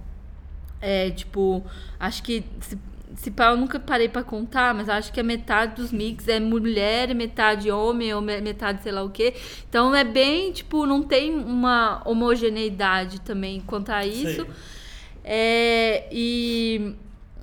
É, 0.81 1.11
tipo, 1.11 1.65
acho 1.99 2.23
que. 2.23 2.45
Se, 2.61 2.79
se 3.17 3.31
pá, 3.31 3.51
eu 3.51 3.57
nunca 3.57 3.79
parei 3.79 4.09
pra 4.09 4.23
contar, 4.25 4.75
mas 4.75 4.89
acho 4.89 5.13
que 5.13 5.21
a 5.21 5.23
metade 5.23 5.77
dos 5.77 5.93
mix 5.93 6.27
é 6.29 6.41
mulher, 6.41 7.15
metade 7.15 7.71
homem, 7.71 8.13
ou 8.15 8.21
me- 8.23 8.41
metade 8.41 8.83
sei 8.83 8.91
lá 8.93 9.03
o 9.03 9.11
quê. 9.11 9.35
Então 9.69 9.95
é 9.95 10.03
bem, 10.05 10.51
tipo, 10.53 10.87
não 10.87 11.03
tem 11.03 11.35
uma 11.35 12.03
homogeneidade 12.07 13.21
também 13.21 13.61
quanto 13.61 13.91
a 13.91 14.05
isso. 14.07 14.47
É, 15.25 16.09
e 16.11 16.95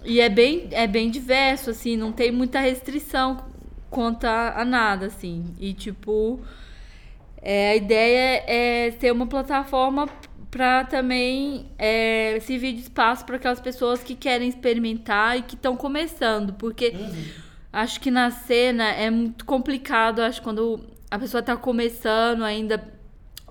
e 0.05 0.21
é, 0.21 0.29
bem, 0.29 0.69
é 0.71 0.87
bem 0.87 1.09
diverso, 1.11 1.69
assim, 1.71 1.97
não 1.97 2.11
tem 2.13 2.31
muita 2.31 2.59
restrição 2.61 3.48
quanto 3.89 4.25
a, 4.25 4.63
nada, 4.65 5.07
assim. 5.07 5.45
E, 5.59 5.73
tipo, 5.73 6.39
é, 7.41 7.71
a 7.71 7.75
ideia 7.75 8.43
é 8.47 8.91
ter 8.91 9.11
uma 9.11 9.27
plataforma 9.27 10.07
para 10.51 10.83
também 10.85 11.67
é, 11.77 12.39
servir 12.41 12.73
de 12.73 12.81
espaço 12.81 13.25
para 13.25 13.35
aquelas 13.35 13.59
pessoas 13.59 14.01
que 14.01 14.15
querem 14.15 14.49
experimentar 14.49 15.37
e 15.37 15.43
que 15.43 15.55
estão 15.55 15.75
começando, 15.75 16.53
porque 16.53 16.93
acho 17.71 17.99
que 17.99 18.09
na 18.09 18.31
cena 18.31 18.85
é 18.85 19.09
muito 19.11 19.45
complicado, 19.45 20.21
acho 20.21 20.41
quando 20.41 20.83
a 21.11 21.19
pessoa 21.19 21.39
está 21.39 21.55
começando 21.55 22.43
ainda 22.43 22.83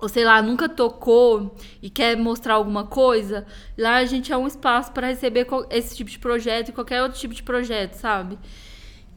ou 0.01 0.07
sei 0.07 0.23
lá, 0.23 0.41
nunca 0.41 0.69
tocou 0.69 1.55
e 1.81 1.89
quer 1.89 2.15
mostrar 2.15 2.53
alguma 2.53 2.85
coisa, 2.85 3.45
lá 3.77 3.95
a 3.95 4.05
gente 4.05 4.31
é 4.31 4.37
um 4.37 4.47
espaço 4.47 4.91
para 4.91 5.07
receber 5.07 5.45
esse 5.69 5.95
tipo 5.95 6.09
de 6.09 6.17
projeto 6.17 6.69
e 6.69 6.71
qualquer 6.71 7.03
outro 7.03 7.19
tipo 7.19 7.33
de 7.33 7.43
projeto, 7.43 7.95
sabe? 7.95 8.37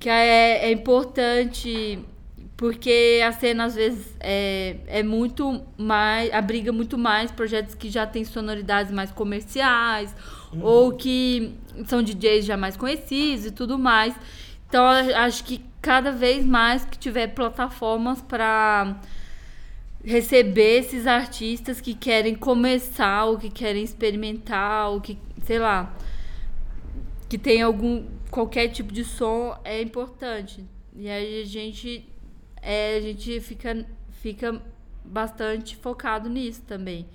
Que 0.03 0.09
é, 0.09 0.67
é 0.67 0.73
importante 0.73 2.01
porque 2.57 3.21
a 3.25 3.31
cena 3.31 3.67
às 3.67 3.77
vezes 3.77 4.17
é, 4.19 4.79
é 4.89 5.01
muito 5.05 5.63
mais, 5.79 6.33
abriga 6.33 6.73
muito 6.73 6.99
mais 6.99 7.31
projetos 7.31 7.77
que 7.77 7.89
já 7.89 8.05
têm 8.05 8.25
sonoridades 8.25 8.93
mais 8.93 9.13
comerciais 9.13 10.13
ou 10.61 10.91
que 10.91 11.55
são 11.87 12.03
DJs 12.03 12.45
já 12.45 12.57
mais 12.57 12.77
conhecidos 12.77 13.47
e 13.47 13.53
tudo 13.53 13.79
mais. 13.79 14.13
Então 14.69 14.85
acho 14.85 15.45
que 15.45 15.65
cada 15.81 16.11
vez 16.11 16.45
mais 16.45 16.85
que 16.85 16.99
tiver 16.99 17.29
plataformas 17.29 18.21
para 18.21 18.97
receber 20.05 20.81
esses 20.81 21.07
artistas 21.07 21.81
que 21.81 21.95
querem 21.95 22.35
começar 22.35 23.27
ou 23.27 23.39
que 23.39 23.51
querem 23.51 23.85
experimentar 23.85 24.91
ou 24.91 25.01
que, 25.01 25.17
sei 25.45 25.61
lá, 25.61 25.95
que 27.29 27.39
tem 27.39 27.63
algum 27.63 28.05
qualquer 28.33 28.69
tipo 28.69 28.93
de 28.93 29.05
som 29.05 29.57
é 29.63 29.81
importante. 29.81 30.65
E 30.97 31.09
aí 31.09 31.43
a 31.43 31.45
gente 31.45 32.09
é, 32.61 32.97
a 32.97 33.01
gente 33.01 33.41
fica 33.41 33.87
fica 34.11 34.61
bastante 35.05 35.77
focado 35.77 36.29
nisso 36.29 36.63
também. 36.63 37.07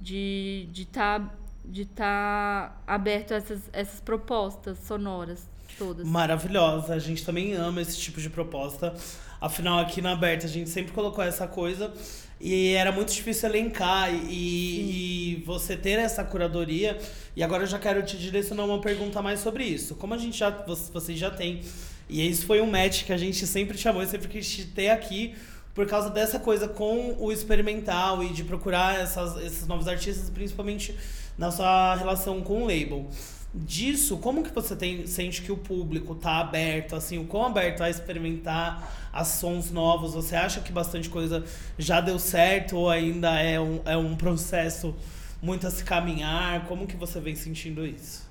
De 0.00 0.68
de 0.72 0.86
tá 0.86 1.30
de 1.64 1.84
tá 1.84 2.80
aberto 2.86 3.32
a 3.32 3.36
essas 3.36 3.68
essas 3.72 4.00
propostas 4.00 4.78
sonoras 4.78 5.46
todas. 5.76 6.06
Maravilhosa. 6.06 6.94
A 6.94 6.98
gente 6.98 7.26
também 7.26 7.54
ama 7.54 7.82
esse 7.82 7.98
tipo 7.98 8.20
de 8.20 8.30
proposta. 8.30 8.94
Afinal, 9.40 9.80
aqui 9.80 10.00
na 10.00 10.12
Aberta, 10.12 10.46
a 10.46 10.48
gente 10.48 10.70
sempre 10.70 10.92
colocou 10.92 11.22
essa 11.22 11.46
coisa 11.46 11.92
e 12.40 12.72
era 12.74 12.92
muito 12.92 13.12
difícil 13.12 13.48
elencar 13.48 14.12
e, 14.12 15.36
e 15.38 15.42
você 15.46 15.76
ter 15.76 15.98
essa 15.98 16.22
curadoria. 16.24 16.98
E 17.36 17.42
agora 17.42 17.62
eu 17.62 17.66
já 17.66 17.78
quero 17.78 18.02
te 18.04 18.16
direcionar 18.16 18.64
uma 18.64 18.80
pergunta 18.80 19.20
mais 19.22 19.40
sobre 19.40 19.64
isso. 19.64 19.94
Como 19.94 20.14
a 20.14 20.18
gente 20.18 20.36
já, 20.38 20.50
vo- 20.50 20.74
vocês 20.92 21.18
já 21.18 21.30
têm, 21.30 21.60
e 22.08 22.28
isso 22.28 22.46
foi 22.46 22.60
um 22.60 22.66
match 22.70 23.04
que 23.04 23.12
a 23.12 23.16
gente 23.16 23.46
sempre 23.46 23.78
chamou 23.78 24.02
e 24.02 24.06
sempre 24.06 24.28
quis 24.28 24.48
te 24.48 24.64
ter 24.66 24.90
aqui 24.90 25.34
por 25.74 25.86
causa 25.86 26.08
dessa 26.10 26.38
coisa 26.38 26.68
com 26.68 27.16
o 27.18 27.32
experimental 27.32 28.22
e 28.22 28.28
de 28.28 28.44
procurar 28.44 29.00
essas, 29.00 29.36
esses 29.44 29.66
novos 29.66 29.88
artistas, 29.88 30.30
principalmente 30.30 30.94
na 31.36 31.50
sua 31.50 31.96
relação 31.96 32.40
com 32.42 32.62
o 32.62 32.66
label. 32.66 33.08
Disso, 33.56 34.16
como 34.18 34.42
que 34.42 34.50
você 34.52 34.74
tem, 34.74 35.06
sente 35.06 35.40
que 35.40 35.52
o 35.52 35.56
público 35.56 36.16
tá 36.16 36.38
aberto, 36.40 36.96
assim, 36.96 37.18
o 37.18 37.24
quão 37.24 37.44
aberto 37.46 37.82
a 37.84 37.88
experimentar 37.88 39.08
a 39.12 39.24
sons 39.24 39.70
novos? 39.70 40.12
Você 40.14 40.34
acha 40.34 40.60
que 40.60 40.72
bastante 40.72 41.08
coisa 41.08 41.44
já 41.78 42.00
deu 42.00 42.18
certo 42.18 42.76
ou 42.76 42.90
ainda 42.90 43.40
é 43.40 43.60
um, 43.60 43.80
é 43.84 43.96
um 43.96 44.16
processo 44.16 44.92
muito 45.40 45.68
a 45.68 45.70
se 45.70 45.84
caminhar? 45.84 46.66
Como 46.66 46.84
que 46.84 46.96
você 46.96 47.20
vem 47.20 47.36
sentindo 47.36 47.86
isso? 47.86 48.28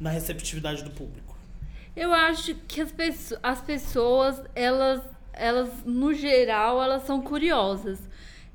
Na 0.00 0.08
receptividade 0.08 0.82
do 0.82 0.90
público. 0.90 1.36
Eu 1.94 2.14
acho 2.14 2.54
que 2.66 2.80
as, 2.80 2.90
pesso- 2.90 3.36
as 3.42 3.60
pessoas, 3.60 4.40
elas, 4.54 5.02
elas, 5.34 5.68
no 5.84 6.14
geral, 6.14 6.82
elas 6.82 7.02
são 7.04 7.20
curiosas. 7.20 7.98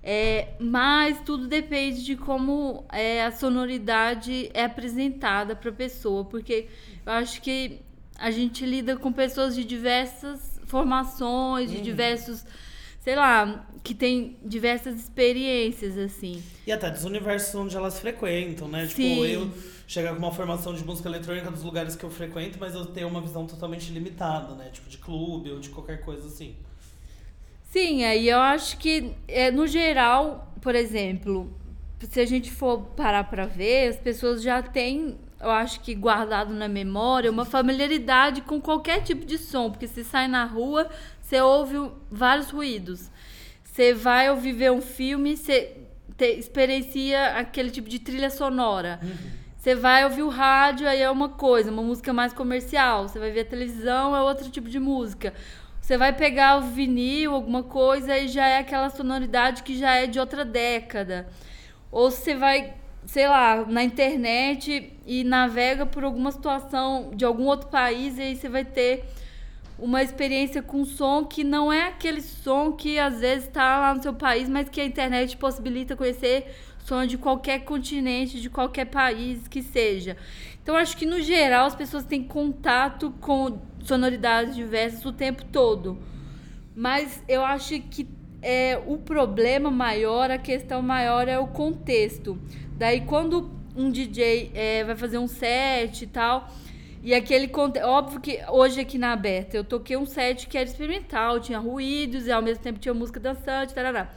É, 0.05 0.49
mas 0.59 1.21
tudo 1.21 1.47
depende 1.47 2.03
de 2.03 2.17
como 2.17 2.83
é, 2.91 3.23
a 3.23 3.31
sonoridade 3.31 4.51
é 4.53 4.65
apresentada 4.65 5.55
para 5.55 5.69
a 5.69 5.73
pessoa. 5.73 6.25
Porque 6.25 6.67
eu 7.05 7.11
acho 7.13 7.41
que 7.41 7.79
a 8.19 8.29
gente 8.29 8.65
lida 8.65 8.97
com 8.97 9.13
pessoas 9.13 9.55
de 9.55 9.63
diversas 9.63 10.59
formações, 10.65 11.71
de 11.71 11.81
diversos, 11.81 12.45
sei 12.99 13.15
lá, 13.15 13.65
que 13.81 13.93
tem 13.93 14.37
diversas 14.43 14.95
experiências, 14.95 15.97
assim. 15.97 16.43
E 16.67 16.71
até 16.71 16.89
dos 16.89 17.05
universos 17.05 17.55
onde 17.55 17.75
elas 17.75 17.99
frequentam, 17.99 18.67
né? 18.67 18.85
Tipo, 18.87 19.01
Sim. 19.01 19.25
eu 19.25 19.51
chegar 19.87 20.11
com 20.13 20.19
uma 20.19 20.31
formação 20.31 20.73
de 20.73 20.83
música 20.83 21.07
eletrônica 21.07 21.49
dos 21.51 21.63
lugares 21.63 21.95
que 21.95 22.03
eu 22.03 22.09
frequento, 22.09 22.57
mas 22.59 22.73
eu 22.73 22.85
tenho 22.87 23.07
uma 23.07 23.21
visão 23.21 23.45
totalmente 23.45 23.91
limitada, 23.91 24.55
né? 24.55 24.69
Tipo, 24.71 24.89
de 24.89 24.97
clube 24.97 25.51
ou 25.51 25.59
de 25.59 25.69
qualquer 25.69 26.01
coisa 26.01 26.27
assim. 26.27 26.55
Sim, 27.73 28.03
aí 28.03 28.29
eu 28.29 28.37
acho 28.39 28.77
que, 28.77 29.15
é, 29.27 29.49
no 29.49 29.65
geral, 29.65 30.53
por 30.61 30.75
exemplo, 30.75 31.51
se 32.07 32.19
a 32.19 32.25
gente 32.25 32.51
for 32.51 32.81
parar 32.95 33.23
pra 33.23 33.47
ver, 33.47 33.87
as 33.87 33.97
pessoas 33.97 34.43
já 34.43 34.61
têm, 34.61 35.17
eu 35.41 35.49
acho 35.49 35.79
que 35.79 35.95
guardado 35.95 36.53
na 36.53 36.67
memória, 36.67 37.31
uma 37.31 37.45
familiaridade 37.45 38.41
com 38.41 38.61
qualquer 38.61 39.01
tipo 39.01 39.25
de 39.25 39.39
som, 39.39 39.71
porque 39.71 39.87
você 39.87 40.03
sai 40.03 40.27
na 40.27 40.45
rua, 40.45 40.87
você 41.19 41.41
ouve 41.41 41.89
vários 42.11 42.51
ruídos. 42.51 43.09
Você 43.63 43.91
vai 43.91 44.29
ouvir 44.29 44.51
ver 44.51 44.71
um 44.71 44.79
filme, 44.79 45.35
você 45.35 45.75
te- 46.15 46.37
experiencia 46.37 47.37
aquele 47.39 47.71
tipo 47.71 47.89
de 47.89 47.97
trilha 47.97 48.29
sonora. 48.29 48.99
Você 49.57 49.73
vai 49.73 50.03
ouvir 50.03 50.21
o 50.21 50.29
rádio, 50.29 50.87
aí 50.87 51.01
é 51.01 51.09
uma 51.09 51.29
coisa, 51.29 51.71
uma 51.71 51.81
música 51.81 52.13
mais 52.13 52.33
comercial. 52.33 53.07
Você 53.07 53.17
vai 53.17 53.31
ver 53.31 53.39
a 53.39 53.45
televisão, 53.45 54.15
é 54.15 54.21
outro 54.21 54.47
tipo 54.51 54.69
de 54.69 54.79
música. 54.79 55.33
Você 55.83 55.97
vai 55.97 56.13
pegar 56.13 56.59
o 56.59 56.61
vinil, 56.61 57.33
alguma 57.33 57.61
coisa, 57.61 58.17
e 58.17 58.29
já 58.29 58.47
é 58.47 58.59
aquela 58.59 58.89
sonoridade 58.89 59.63
que 59.63 59.77
já 59.77 59.95
é 59.95 60.07
de 60.07 60.17
outra 60.17 60.45
década. 60.45 61.27
Ou 61.91 62.09
você 62.09 62.33
vai, 62.33 62.73
sei 63.05 63.27
lá, 63.27 63.65
na 63.65 63.83
internet 63.83 64.93
e 65.05 65.25
navega 65.25 65.85
por 65.85 66.05
alguma 66.05 66.31
situação 66.31 67.11
de 67.13 67.25
algum 67.25 67.43
outro 67.47 67.67
país, 67.67 68.17
e 68.17 68.21
aí 68.21 68.35
você 68.37 68.47
vai 68.47 68.63
ter 68.63 69.03
uma 69.77 70.01
experiência 70.01 70.61
com 70.61 70.85
som 70.85 71.25
que 71.25 71.43
não 71.43 71.71
é 71.71 71.89
aquele 71.89 72.21
som 72.21 72.71
que 72.71 72.97
às 72.97 73.19
vezes 73.19 73.49
está 73.49 73.77
lá 73.81 73.93
no 73.93 74.01
seu 74.01 74.13
país, 74.13 74.47
mas 74.47 74.69
que 74.69 74.79
a 74.79 74.85
internet 74.85 75.35
possibilita 75.35 75.97
conhecer 75.97 76.49
som 76.85 77.05
de 77.05 77.17
qualquer 77.17 77.65
continente, 77.65 78.39
de 78.39 78.49
qualquer 78.49 78.85
país 78.85 79.49
que 79.49 79.61
seja. 79.61 80.15
Então 80.63 80.77
acho 80.77 80.95
que 80.95 81.05
no 81.05 81.21
geral 81.21 81.65
as 81.67 81.75
pessoas 81.75 82.05
têm 82.05 82.23
contato 82.23 83.13
com 83.19 83.59
sonoridades 83.83 84.55
diversas 84.55 85.05
o 85.05 85.11
tempo 85.11 85.43
todo. 85.45 85.99
Mas 86.73 87.21
eu 87.27 87.43
acho 87.43 87.79
que 87.81 88.07
é, 88.41 88.81
o 88.87 88.97
problema 88.97 89.69
maior, 89.69 90.31
a 90.31 90.37
questão 90.37 90.81
maior 90.81 91.27
é 91.27 91.37
o 91.37 91.47
contexto. 91.47 92.39
Daí 92.77 93.01
quando 93.01 93.51
um 93.75 93.91
DJ 93.91 94.51
é, 94.53 94.83
vai 94.85 94.95
fazer 94.95 95.17
um 95.17 95.27
set 95.27 96.03
e 96.03 96.07
tal, 96.07 96.49
e 97.01 97.13
aquele 97.13 97.49
conte- 97.49 97.81
óbvio 97.81 98.21
que 98.21 98.39
hoje 98.49 98.79
aqui 98.79 98.97
na 98.97 99.11
aberta 99.11 99.57
eu 99.57 99.63
toquei 99.65 99.97
um 99.97 100.05
set 100.05 100.47
que 100.47 100.57
era 100.57 100.67
experimental, 100.67 101.41
tinha 101.41 101.59
ruídos 101.59 102.25
e 102.25 102.31
ao 102.31 102.41
mesmo 102.41 102.63
tempo 102.63 102.79
tinha 102.79 102.93
música 102.93 103.19
dançante, 103.19 103.73
tarará. 103.73 104.09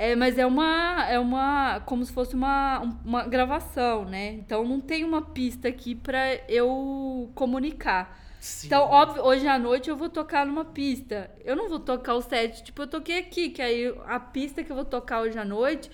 É, 0.00 0.14
mas 0.14 0.38
é 0.38 0.46
uma 0.46 1.04
é 1.10 1.18
uma 1.18 1.80
como 1.84 2.04
se 2.04 2.12
fosse 2.12 2.32
uma, 2.34 2.80
um- 2.80 2.96
uma 3.04 3.24
gravação, 3.26 4.04
né? 4.04 4.32
Então 4.34 4.64
não 4.64 4.80
tem 4.80 5.02
uma 5.02 5.22
pista 5.22 5.66
aqui 5.66 5.92
pra 5.96 6.36
eu 6.48 7.28
comunicar. 7.34 8.16
Sim. 8.38 8.68
Então, 8.68 8.82
óbvio, 8.84 9.24
hoje 9.24 9.48
à 9.48 9.58
noite 9.58 9.90
eu 9.90 9.96
vou 9.96 10.08
tocar 10.08 10.46
numa 10.46 10.64
pista. 10.64 11.28
Eu 11.44 11.56
não 11.56 11.68
vou 11.68 11.80
tocar 11.80 12.14
o 12.14 12.22
set, 12.22 12.62
tipo, 12.62 12.82
eu 12.82 12.86
toquei 12.86 13.18
aqui, 13.18 13.50
que 13.50 13.60
aí 13.60 13.92
a 14.06 14.20
pista 14.20 14.62
que 14.62 14.70
eu 14.70 14.76
vou 14.76 14.84
tocar 14.84 15.22
hoje 15.22 15.36
à 15.36 15.44
noite 15.44 15.90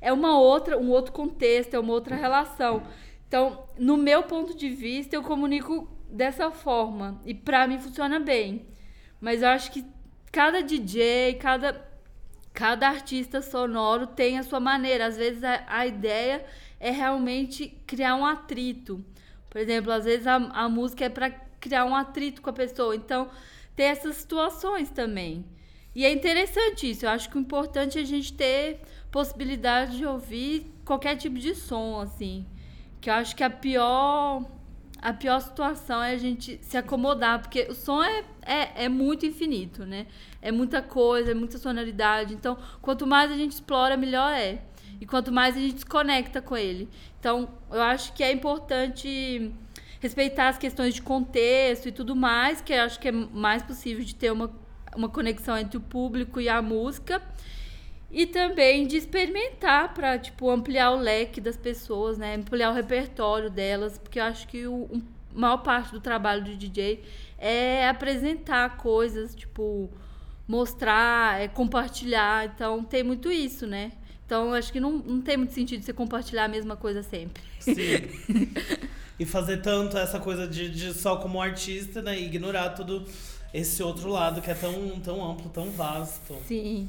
é 0.00 0.12
uma 0.12 0.36
outra, 0.36 0.76
um 0.76 0.90
outro 0.90 1.12
contexto, 1.12 1.74
é 1.74 1.78
uma 1.78 1.92
outra 1.92 2.16
relação. 2.16 2.82
Então, 3.28 3.64
no 3.78 3.96
meu 3.96 4.24
ponto 4.24 4.56
de 4.56 4.68
vista, 4.68 5.14
eu 5.14 5.22
comunico 5.22 5.88
dessa 6.10 6.50
forma 6.50 7.20
e 7.24 7.32
pra 7.32 7.68
mim 7.68 7.78
funciona 7.78 8.18
bem. 8.18 8.66
Mas 9.20 9.42
eu 9.42 9.48
acho 9.48 9.70
que 9.70 9.84
cada 10.32 10.60
DJ, 10.60 11.34
cada 11.34 11.93
cada 12.54 12.88
artista 12.88 13.42
sonoro 13.42 14.06
tem 14.06 14.38
a 14.38 14.44
sua 14.44 14.60
maneira. 14.60 15.06
Às 15.06 15.16
vezes 15.16 15.42
a, 15.42 15.64
a 15.66 15.86
ideia 15.86 16.46
é 16.78 16.90
realmente 16.90 17.76
criar 17.86 18.14
um 18.14 18.24
atrito. 18.24 19.04
Por 19.50 19.60
exemplo, 19.60 19.90
às 19.92 20.04
vezes 20.04 20.26
a, 20.26 20.36
a 20.36 20.68
música 20.68 21.04
é 21.04 21.08
para 21.08 21.30
criar 21.60 21.84
um 21.84 21.94
atrito 21.94 22.40
com 22.40 22.50
a 22.50 22.52
pessoa. 22.52 22.94
Então, 22.94 23.28
tem 23.74 23.86
essas 23.86 24.16
situações 24.16 24.88
também. 24.88 25.44
E 25.94 26.04
é 26.04 26.12
interessante 26.12 26.88
isso. 26.88 27.04
Eu 27.04 27.10
acho 27.10 27.28
que 27.28 27.36
o 27.36 27.40
importante 27.40 27.98
é 27.98 28.02
a 28.02 28.06
gente 28.06 28.32
ter 28.32 28.80
possibilidade 29.10 29.96
de 29.96 30.06
ouvir 30.06 30.72
qualquer 30.84 31.16
tipo 31.16 31.38
de 31.38 31.54
som, 31.54 32.00
assim. 32.00 32.46
Que 33.00 33.10
eu 33.10 33.14
acho 33.14 33.34
que 33.34 33.42
a 33.42 33.50
pior 33.50 34.44
a 35.04 35.12
pior 35.12 35.38
situação 35.38 36.02
é 36.02 36.12
a 36.12 36.16
gente 36.16 36.58
se 36.62 36.78
acomodar, 36.78 37.38
porque 37.38 37.66
o 37.68 37.74
som 37.74 38.02
é, 38.02 38.24
é, 38.40 38.84
é 38.84 38.88
muito 38.88 39.26
infinito, 39.26 39.84
né? 39.84 40.06
É 40.40 40.50
muita 40.50 40.80
coisa, 40.80 41.32
é 41.32 41.34
muita 41.34 41.58
sonoridade. 41.58 42.32
Então, 42.32 42.56
quanto 42.80 43.06
mais 43.06 43.30
a 43.30 43.36
gente 43.36 43.52
explora, 43.52 43.98
melhor 43.98 44.32
é. 44.32 44.62
E 44.98 45.04
quanto 45.04 45.30
mais 45.30 45.58
a 45.58 45.60
gente 45.60 45.80
se 45.80 45.84
conecta 45.84 46.40
com 46.40 46.56
ele. 46.56 46.88
Então, 47.20 47.50
eu 47.70 47.82
acho 47.82 48.14
que 48.14 48.24
é 48.24 48.32
importante 48.32 49.52
respeitar 50.00 50.48
as 50.48 50.56
questões 50.56 50.94
de 50.94 51.02
contexto 51.02 51.86
e 51.86 51.92
tudo 51.92 52.16
mais, 52.16 52.62
que 52.62 52.72
eu 52.72 52.80
acho 52.80 52.98
que 52.98 53.08
é 53.08 53.12
mais 53.12 53.62
possível 53.62 54.02
de 54.02 54.14
ter 54.14 54.32
uma, 54.32 54.50
uma 54.96 55.10
conexão 55.10 55.58
entre 55.58 55.76
o 55.76 55.82
público 55.82 56.40
e 56.40 56.48
a 56.48 56.62
música. 56.62 57.20
E 58.14 58.26
também 58.26 58.86
de 58.86 58.96
experimentar 58.96 59.92
para 59.92 60.16
tipo 60.16 60.48
ampliar 60.48 60.92
o 60.92 61.00
leque 61.00 61.40
das 61.40 61.56
pessoas, 61.56 62.16
né? 62.16 62.36
Ampliar 62.36 62.70
o 62.70 62.72
repertório 62.72 63.50
delas, 63.50 63.98
porque 63.98 64.20
eu 64.20 64.22
acho 64.22 64.46
que 64.46 64.68
o, 64.68 64.88
a 65.34 65.38
maior 65.38 65.56
parte 65.58 65.90
do 65.90 66.00
trabalho 66.00 66.44
do 66.44 66.56
DJ 66.56 67.02
é 67.36 67.88
apresentar 67.88 68.76
coisas, 68.76 69.34
tipo 69.34 69.90
mostrar, 70.46 71.40
é 71.40 71.48
compartilhar. 71.48 72.46
Então 72.46 72.84
tem 72.84 73.02
muito 73.02 73.32
isso, 73.32 73.66
né? 73.66 73.90
Então 74.24 74.54
acho 74.54 74.72
que 74.72 74.78
não, 74.78 74.92
não 74.92 75.20
tem 75.20 75.36
muito 75.36 75.52
sentido 75.52 75.84
você 75.84 75.92
compartilhar 75.92 76.44
a 76.44 76.48
mesma 76.48 76.76
coisa 76.76 77.02
sempre. 77.02 77.42
Sim. 77.58 77.74
e 79.18 79.26
fazer 79.26 79.56
tanto 79.56 79.98
essa 79.98 80.20
coisa 80.20 80.46
de, 80.46 80.70
de 80.70 80.94
só 80.94 81.16
como 81.16 81.42
artista, 81.42 82.00
né? 82.00 82.16
E 82.16 82.26
ignorar 82.26 82.70
todo 82.70 83.04
esse 83.52 83.82
outro 83.82 84.08
lado 84.08 84.40
que 84.40 84.52
é 84.52 84.54
tão, 84.54 85.00
tão 85.00 85.28
amplo, 85.28 85.50
tão 85.50 85.68
vasto. 85.72 86.36
Sim. 86.46 86.88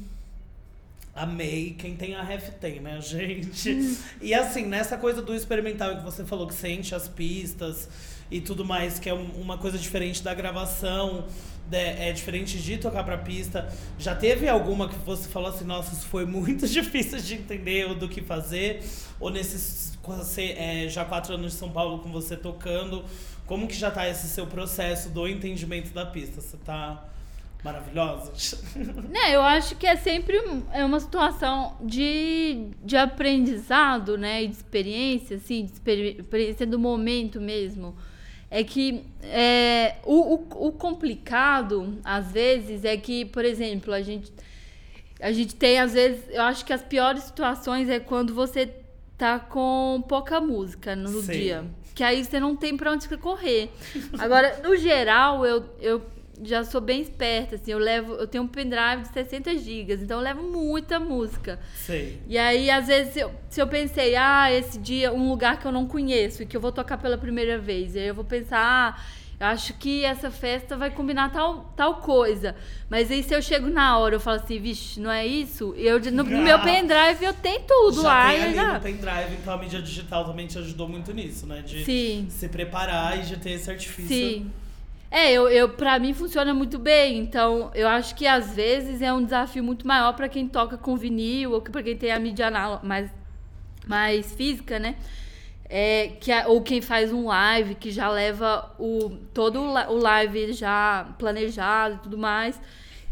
Amei. 1.16 1.74
Quem 1.78 1.96
tem 1.96 2.14
a 2.14 2.22
ref 2.22 2.50
tem, 2.60 2.78
né, 2.80 3.00
gente? 3.00 3.96
e 4.20 4.34
assim, 4.34 4.66
nessa 4.66 4.96
coisa 4.98 5.22
do 5.22 5.34
experimental 5.34 5.96
que 5.96 6.02
você 6.04 6.24
falou 6.24 6.46
que 6.46 6.54
sente 6.54 6.94
as 6.94 7.08
pistas 7.08 7.88
e 8.30 8.40
tudo 8.40 8.64
mais, 8.64 8.98
que 8.98 9.08
é 9.08 9.14
um- 9.14 9.40
uma 9.40 9.56
coisa 9.56 9.78
diferente 9.78 10.22
da 10.22 10.34
gravação, 10.34 11.24
né, 11.70 12.08
é 12.08 12.12
diferente 12.12 12.58
de 12.58 12.76
tocar 12.76 13.02
pra 13.02 13.16
pista. 13.18 13.68
Já 13.98 14.14
teve 14.14 14.48
alguma 14.48 14.88
que 14.88 14.96
você 14.98 15.28
falou 15.28 15.48
assim, 15.48 15.64
nossa, 15.64 15.94
isso 15.94 16.06
foi 16.06 16.24
muito 16.26 16.66
difícil 16.68 17.18
de 17.18 17.34
entender 17.34 17.86
ou 17.88 17.94
do 17.94 18.08
que 18.08 18.20
fazer? 18.20 18.82
Ou 19.18 19.30
nesses 19.30 19.96
você, 20.06 20.54
é, 20.56 20.88
já 20.88 21.04
quatro 21.04 21.34
anos 21.34 21.52
de 21.52 21.58
São 21.58 21.68
Paulo 21.70 21.98
com 21.98 22.12
você 22.12 22.36
tocando, 22.36 23.04
como 23.44 23.66
que 23.66 23.74
já 23.74 23.90
tá 23.90 24.08
esse 24.08 24.28
seu 24.28 24.46
processo 24.46 25.08
do 25.08 25.26
entendimento 25.26 25.92
da 25.92 26.06
pista? 26.06 26.40
Você 26.40 26.56
tá 26.58 27.04
maravilhosa? 27.64 28.32
Né, 29.08 29.34
eu 29.34 29.42
acho 29.42 29.76
que 29.76 29.86
é 29.86 29.96
sempre 29.96 30.40
é 30.72 30.84
uma 30.84 31.00
situação 31.00 31.76
de, 31.80 32.68
de 32.84 32.96
aprendizado, 32.96 34.16
né? 34.18 34.42
E 34.44 34.48
de 34.48 34.54
experiência, 34.56 35.36
assim, 35.36 35.64
de 35.64 35.72
experi- 35.72 36.16
experiência 36.18 36.66
do 36.66 36.78
momento 36.78 37.40
mesmo. 37.40 37.96
É 38.50 38.62
que 38.62 39.04
é, 39.22 39.96
o, 40.04 40.34
o, 40.34 40.68
o 40.68 40.72
complicado, 40.72 41.98
às 42.04 42.30
vezes, 42.30 42.84
é 42.84 42.96
que, 42.96 43.24
por 43.24 43.44
exemplo, 43.44 43.92
a 43.92 44.00
gente, 44.02 44.32
a 45.20 45.32
gente 45.32 45.54
tem, 45.54 45.80
às 45.80 45.92
vezes, 45.94 46.22
eu 46.30 46.42
acho 46.42 46.64
que 46.64 46.72
as 46.72 46.82
piores 46.82 47.24
situações 47.24 47.88
é 47.88 47.98
quando 47.98 48.32
você 48.34 48.72
tá 49.18 49.38
com 49.40 50.04
pouca 50.08 50.40
música 50.40 50.94
no 50.94 51.22
Sim. 51.22 51.32
dia. 51.32 51.64
Que 51.94 52.04
aí 52.04 52.22
você 52.24 52.38
não 52.38 52.54
tem 52.54 52.76
pra 52.76 52.92
onde 52.92 53.08
correr. 53.16 53.70
Agora, 54.18 54.60
no 54.62 54.76
geral, 54.76 55.44
eu, 55.46 55.64
eu 55.80 56.02
já 56.44 56.64
sou 56.64 56.80
bem 56.80 57.00
esperta, 57.00 57.54
assim, 57.56 57.72
eu 57.72 57.78
levo, 57.78 58.12
eu 58.14 58.26
tenho 58.26 58.44
um 58.44 58.48
pendrive 58.48 59.02
de 59.02 59.08
60 59.12 59.56
gigas, 59.58 60.02
então 60.02 60.18
eu 60.18 60.24
levo 60.24 60.42
muita 60.42 60.98
música. 61.00 61.58
Sei. 61.76 62.20
E 62.28 62.36
aí, 62.36 62.70
às 62.70 62.86
vezes, 62.86 63.12
se 63.14 63.20
eu, 63.20 63.30
se 63.48 63.60
eu 63.60 63.66
pensei, 63.66 64.14
ah, 64.16 64.50
esse 64.52 64.78
dia, 64.78 65.12
um 65.12 65.28
lugar 65.28 65.58
que 65.58 65.66
eu 65.66 65.72
não 65.72 65.86
conheço 65.86 66.42
e 66.42 66.46
que 66.46 66.56
eu 66.56 66.60
vou 66.60 66.72
tocar 66.72 66.98
pela 66.98 67.16
primeira 67.16 67.58
vez, 67.58 67.94
e 67.94 67.98
aí 68.00 68.06
eu 68.08 68.14
vou 68.14 68.24
pensar, 68.24 68.58
ah, 68.60 69.00
eu 69.38 69.46
acho 69.48 69.74
que 69.74 70.02
essa 70.04 70.30
festa 70.30 70.76
vai 70.78 70.90
combinar 70.90 71.30
tal, 71.30 71.72
tal 71.76 71.96
coisa. 71.96 72.56
Mas 72.88 73.10
aí, 73.10 73.22
se 73.22 73.34
eu 73.34 73.42
chego 73.42 73.68
na 73.68 73.98
hora, 73.98 74.14
eu 74.16 74.20
falo 74.20 74.38
assim, 74.40 74.58
vixe, 74.58 74.98
não 74.98 75.10
é 75.10 75.26
isso? 75.26 75.74
Eu, 75.76 76.00
no 76.10 76.24
meu 76.24 76.58
pendrive 76.60 77.22
eu 77.24 77.34
tenho 77.34 77.60
tudo 77.66 78.00
já 78.02 78.08
lá. 78.08 78.30
tem 78.30 78.40
e 78.40 78.42
ali 78.44 78.54
já- 78.54 78.74
no 78.74 78.80
pendrive, 78.80 79.34
então 79.40 79.52
a 79.54 79.58
mídia 79.58 79.82
digital 79.82 80.24
também 80.24 80.46
te 80.46 80.58
ajudou 80.58 80.88
muito 80.88 81.12
nisso, 81.12 81.46
né? 81.46 81.62
De 81.62 81.84
Sim. 81.84 82.26
se 82.30 82.48
preparar 82.48 83.18
e 83.18 83.22
de 83.22 83.36
ter 83.36 83.50
esse 83.52 83.70
artifício. 83.70 84.06
Sim. 84.08 84.50
É, 85.10 85.32
eu, 85.32 85.48
eu, 85.48 85.68
pra 85.70 85.98
mim 85.98 86.12
funciona 86.12 86.52
muito 86.52 86.78
bem. 86.78 87.18
Então, 87.18 87.70
eu 87.74 87.88
acho 87.88 88.14
que 88.14 88.26
às 88.26 88.54
vezes 88.54 89.00
é 89.02 89.12
um 89.12 89.22
desafio 89.24 89.62
muito 89.62 89.86
maior 89.86 90.12
pra 90.14 90.28
quem 90.28 90.48
toca 90.48 90.76
com 90.76 90.96
vinil 90.96 91.52
ou 91.52 91.60
pra 91.62 91.82
quem 91.82 91.96
tem 91.96 92.10
a 92.12 92.18
mídia 92.18 92.50
mais, 92.82 93.10
mais 93.86 94.34
física, 94.34 94.78
né? 94.78 94.96
É, 95.68 96.08
que 96.20 96.30
a- 96.32 96.46
ou 96.48 96.62
quem 96.62 96.80
faz 96.80 97.12
um 97.12 97.26
live 97.26 97.74
que 97.76 97.90
já 97.90 98.08
leva 98.10 98.72
o, 98.78 99.10
todo 99.34 99.60
o 99.60 99.78
li- 99.78 99.86
o 99.88 99.96
live 99.98 100.52
já 100.52 101.14
planejado 101.18 101.96
e 101.96 101.98
tudo 101.98 102.18
mais. 102.18 102.60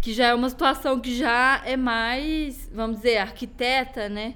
Que 0.00 0.12
já 0.12 0.26
é 0.28 0.34
uma 0.34 0.50
situação 0.50 1.00
que 1.00 1.16
já 1.16 1.62
é 1.64 1.76
mais, 1.76 2.68
vamos 2.72 2.98
dizer, 2.98 3.18
arquiteta, 3.18 4.08
né? 4.08 4.34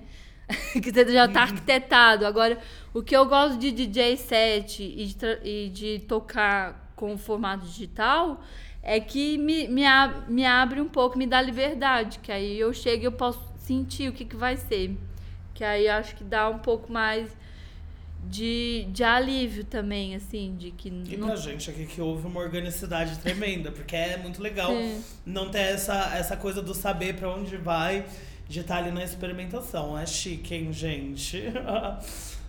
que 0.83 1.13
já 1.13 1.29
tá 1.29 1.43
arquitetado. 1.43 2.27
Agora, 2.27 2.59
o 2.95 3.03
que 3.03 3.15
eu 3.17 3.27
gosto 3.27 3.59
de 3.59 3.71
DJ 3.71 4.17
set 4.17 4.83
e 4.83 5.07
de, 5.07 5.39
e 5.45 5.69
de 5.69 5.99
tocar 6.01 6.88
com 6.99 7.17
formato 7.17 7.65
digital 7.65 8.43
é 8.83 8.99
que 8.99 9.39
me, 9.39 9.69
me, 9.69 9.85
me 10.29 10.45
abre 10.45 10.81
um 10.81 10.89
pouco, 10.89 11.17
me 11.17 11.27
dá 11.27 11.41
liberdade. 11.41 12.19
Que 12.19 12.33
aí 12.33 12.59
eu 12.59 12.73
chego 12.73 13.03
e 13.03 13.07
eu 13.07 13.13
posso 13.13 13.41
sentir 13.59 14.09
o 14.09 14.13
que, 14.13 14.25
que 14.25 14.37
vai 14.37 14.57
ser. 14.57 14.97
Que 15.55 15.63
aí 15.63 15.89
acho 15.89 16.17
que 16.17 16.25
dá 16.25 16.49
um 16.49 16.59
pouco 16.59 16.93
mais 16.93 17.31
de, 18.25 18.87
de 18.91 19.05
alívio 19.05 19.65
também, 19.65 20.17
assim, 20.17 20.57
de 20.57 20.73
que 20.73 20.89
E 20.89 21.17
não 21.17 21.29
pra 21.29 21.37
gente 21.37 21.71
aqui 21.71 21.87
que 21.87 22.01
houve 22.01 22.27
uma 22.27 22.41
organicidade 22.41 23.17
tremenda, 23.19 23.71
porque 23.71 23.95
é 23.95 24.17
muito 24.17 24.43
legal 24.43 24.71
Sim. 24.71 25.03
não 25.25 25.51
ter 25.51 25.61
essa, 25.61 26.17
essa 26.17 26.37
coisa 26.37 26.61
do 26.61 26.75
saber 26.75 27.15
pra 27.15 27.33
onde 27.33 27.57
vai, 27.57 28.05
de 28.49 28.61
estar 28.61 28.79
ali 28.79 28.91
na 28.91 29.05
experimentação. 29.05 29.97
É 29.97 30.05
chique, 30.05 30.55
hein, 30.55 30.73
gente? 30.73 31.45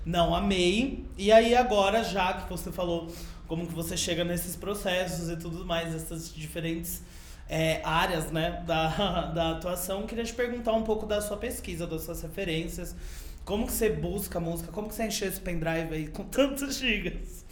Não, 0.05 0.33
amei. 0.33 1.05
E 1.17 1.31
aí 1.31 1.53
agora, 1.53 2.03
já 2.03 2.33
que 2.33 2.49
você 2.49 2.71
falou 2.71 3.11
como 3.49 3.67
que 3.67 3.73
você 3.73 3.97
chega 3.97 4.23
nesses 4.23 4.55
processos 4.55 5.27
e 5.29 5.35
tudo 5.35 5.65
mais, 5.65 5.93
essas 5.93 6.33
diferentes 6.33 7.01
é, 7.49 7.81
áreas 7.83 8.31
né, 8.31 8.63
da, 8.65 9.25
da 9.33 9.51
atuação, 9.53 10.05
queria 10.05 10.23
te 10.23 10.33
perguntar 10.33 10.71
um 10.73 10.83
pouco 10.83 11.07
da 11.07 11.19
sua 11.19 11.35
pesquisa, 11.35 11.87
das 11.87 12.03
suas 12.03 12.21
referências. 12.21 12.95
Como 13.43 13.65
que 13.65 13.73
você 13.73 13.89
busca 13.89 14.39
música? 14.39 14.71
Como 14.71 14.87
que 14.87 14.93
você 14.93 15.07
encheu 15.07 15.27
esse 15.27 15.41
pendrive 15.41 15.93
aí 15.93 16.07
com 16.07 16.23
tantos 16.29 16.77
gigas? 16.77 17.43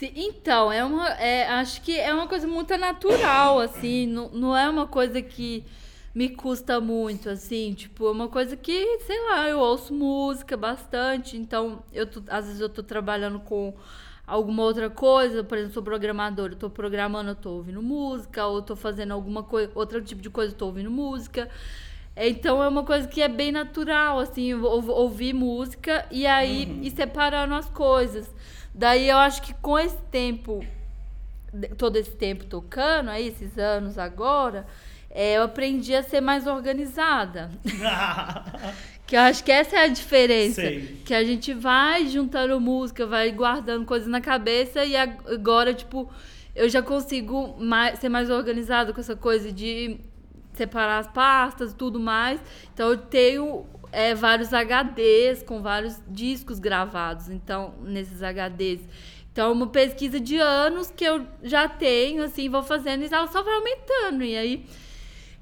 Então, 0.00 0.72
é 0.72 0.82
uma, 0.82 1.08
é, 1.10 1.46
acho 1.48 1.82
que 1.82 1.98
é 1.98 2.14
uma 2.14 2.26
coisa 2.26 2.46
muito 2.46 2.74
natural, 2.78 3.58
assim, 3.60 4.06
não, 4.06 4.30
não 4.30 4.56
é 4.56 4.68
uma 4.70 4.86
coisa 4.86 5.20
que 5.20 5.64
me 6.14 6.28
custa 6.30 6.80
muito, 6.80 7.28
assim, 7.28 7.74
tipo, 7.74 8.06
é 8.06 8.10
uma 8.12 8.28
coisa 8.28 8.56
que, 8.56 8.98
sei 9.00 9.20
lá, 9.26 9.48
eu 9.48 9.58
ouço 9.58 9.92
música 9.92 10.56
bastante, 10.56 11.36
então, 11.36 11.82
eu 11.92 12.06
tô- 12.06 12.22
às 12.28 12.46
vezes 12.46 12.60
eu 12.60 12.68
tô 12.68 12.82
trabalhando 12.82 13.40
com 13.40 13.74
alguma 14.28 14.62
outra 14.62 14.90
coisa, 14.90 15.42
por 15.42 15.56
exemplo, 15.56 15.74
sou 15.74 15.82
programadora, 15.82 16.52
eu 16.52 16.56
tô 16.58 16.68
programando, 16.70 17.30
eu 17.30 17.34
tô 17.34 17.50
ouvindo 17.52 17.82
música, 17.82 18.46
ou 18.46 18.60
tô 18.62 18.76
fazendo 18.76 19.12
alguma 19.12 19.42
coisa, 19.42 19.72
outro 19.74 20.00
tipo 20.02 20.20
de 20.20 20.30
coisa, 20.30 20.52
eu 20.52 20.56
tô 20.58 20.66
ouvindo 20.66 20.90
música. 20.90 21.48
Então 22.16 22.62
é 22.62 22.68
uma 22.68 22.82
coisa 22.84 23.06
que 23.08 23.22
é 23.22 23.28
bem 23.28 23.50
natural, 23.52 24.18
assim, 24.18 24.52
ou- 24.54 24.88
ouvir 24.90 25.32
música 25.32 26.04
e 26.10 26.26
aí 26.26 26.78
ir 26.82 26.90
separando 26.90 27.54
as 27.54 27.68
coisas. 27.70 28.28
Daí 28.74 29.08
eu 29.08 29.16
acho 29.18 29.40
que 29.42 29.54
com 29.54 29.78
esse 29.78 29.96
tempo, 30.10 30.64
todo 31.76 31.96
esse 31.96 32.10
tempo 32.10 32.44
tocando, 32.44 33.08
aí, 33.10 33.28
esses 33.28 33.56
anos 33.58 33.96
agora, 33.98 34.66
é, 35.10 35.36
eu 35.38 35.44
aprendi 35.44 35.94
a 35.94 36.02
ser 36.02 36.20
mais 36.20 36.46
organizada. 36.46 37.50
Que 39.08 39.16
eu 39.16 39.20
acho 39.20 39.42
que 39.42 39.50
essa 39.50 39.74
é 39.76 39.84
a 39.84 39.88
diferença. 39.88 40.60
Sei. 40.60 41.00
Que 41.04 41.14
a 41.14 41.24
gente 41.24 41.52
vai 41.54 42.06
juntando 42.06 42.60
música, 42.60 43.06
vai 43.06 43.32
guardando 43.32 43.84
coisas 43.84 44.06
na 44.06 44.20
cabeça 44.20 44.84
e 44.84 44.94
ag- 44.94 45.18
agora, 45.32 45.72
tipo, 45.74 46.08
eu 46.54 46.68
já 46.68 46.82
consigo 46.82 47.56
mais, 47.58 47.98
ser 47.98 48.08
mais 48.10 48.28
organizada 48.30 48.92
com 48.92 49.00
essa 49.00 49.16
coisa 49.16 49.50
de 49.50 49.98
separar 50.52 50.98
as 50.98 51.08
pastas 51.08 51.72
e 51.72 51.74
tudo 51.74 51.98
mais. 51.98 52.38
Então 52.74 52.90
eu 52.90 52.98
tenho 52.98 53.64
é, 53.90 54.14
vários 54.14 54.50
HDs 54.52 55.42
com 55.42 55.62
vários 55.62 55.98
discos 56.06 56.58
gravados, 56.58 57.30
então, 57.30 57.74
nesses 57.82 58.20
HDs. 58.22 58.80
Então, 59.32 59.50
é 59.50 59.52
uma 59.52 59.68
pesquisa 59.68 60.18
de 60.20 60.36
anos 60.36 60.90
que 60.90 61.04
eu 61.04 61.24
já 61.44 61.68
tenho, 61.68 62.24
assim, 62.24 62.48
vou 62.48 62.62
fazendo 62.62 63.04
e 63.04 63.06
ela 63.14 63.28
só 63.28 63.40
vai 63.42 63.54
aumentando. 63.54 64.24
E 64.24 64.36
aí, 64.36 64.66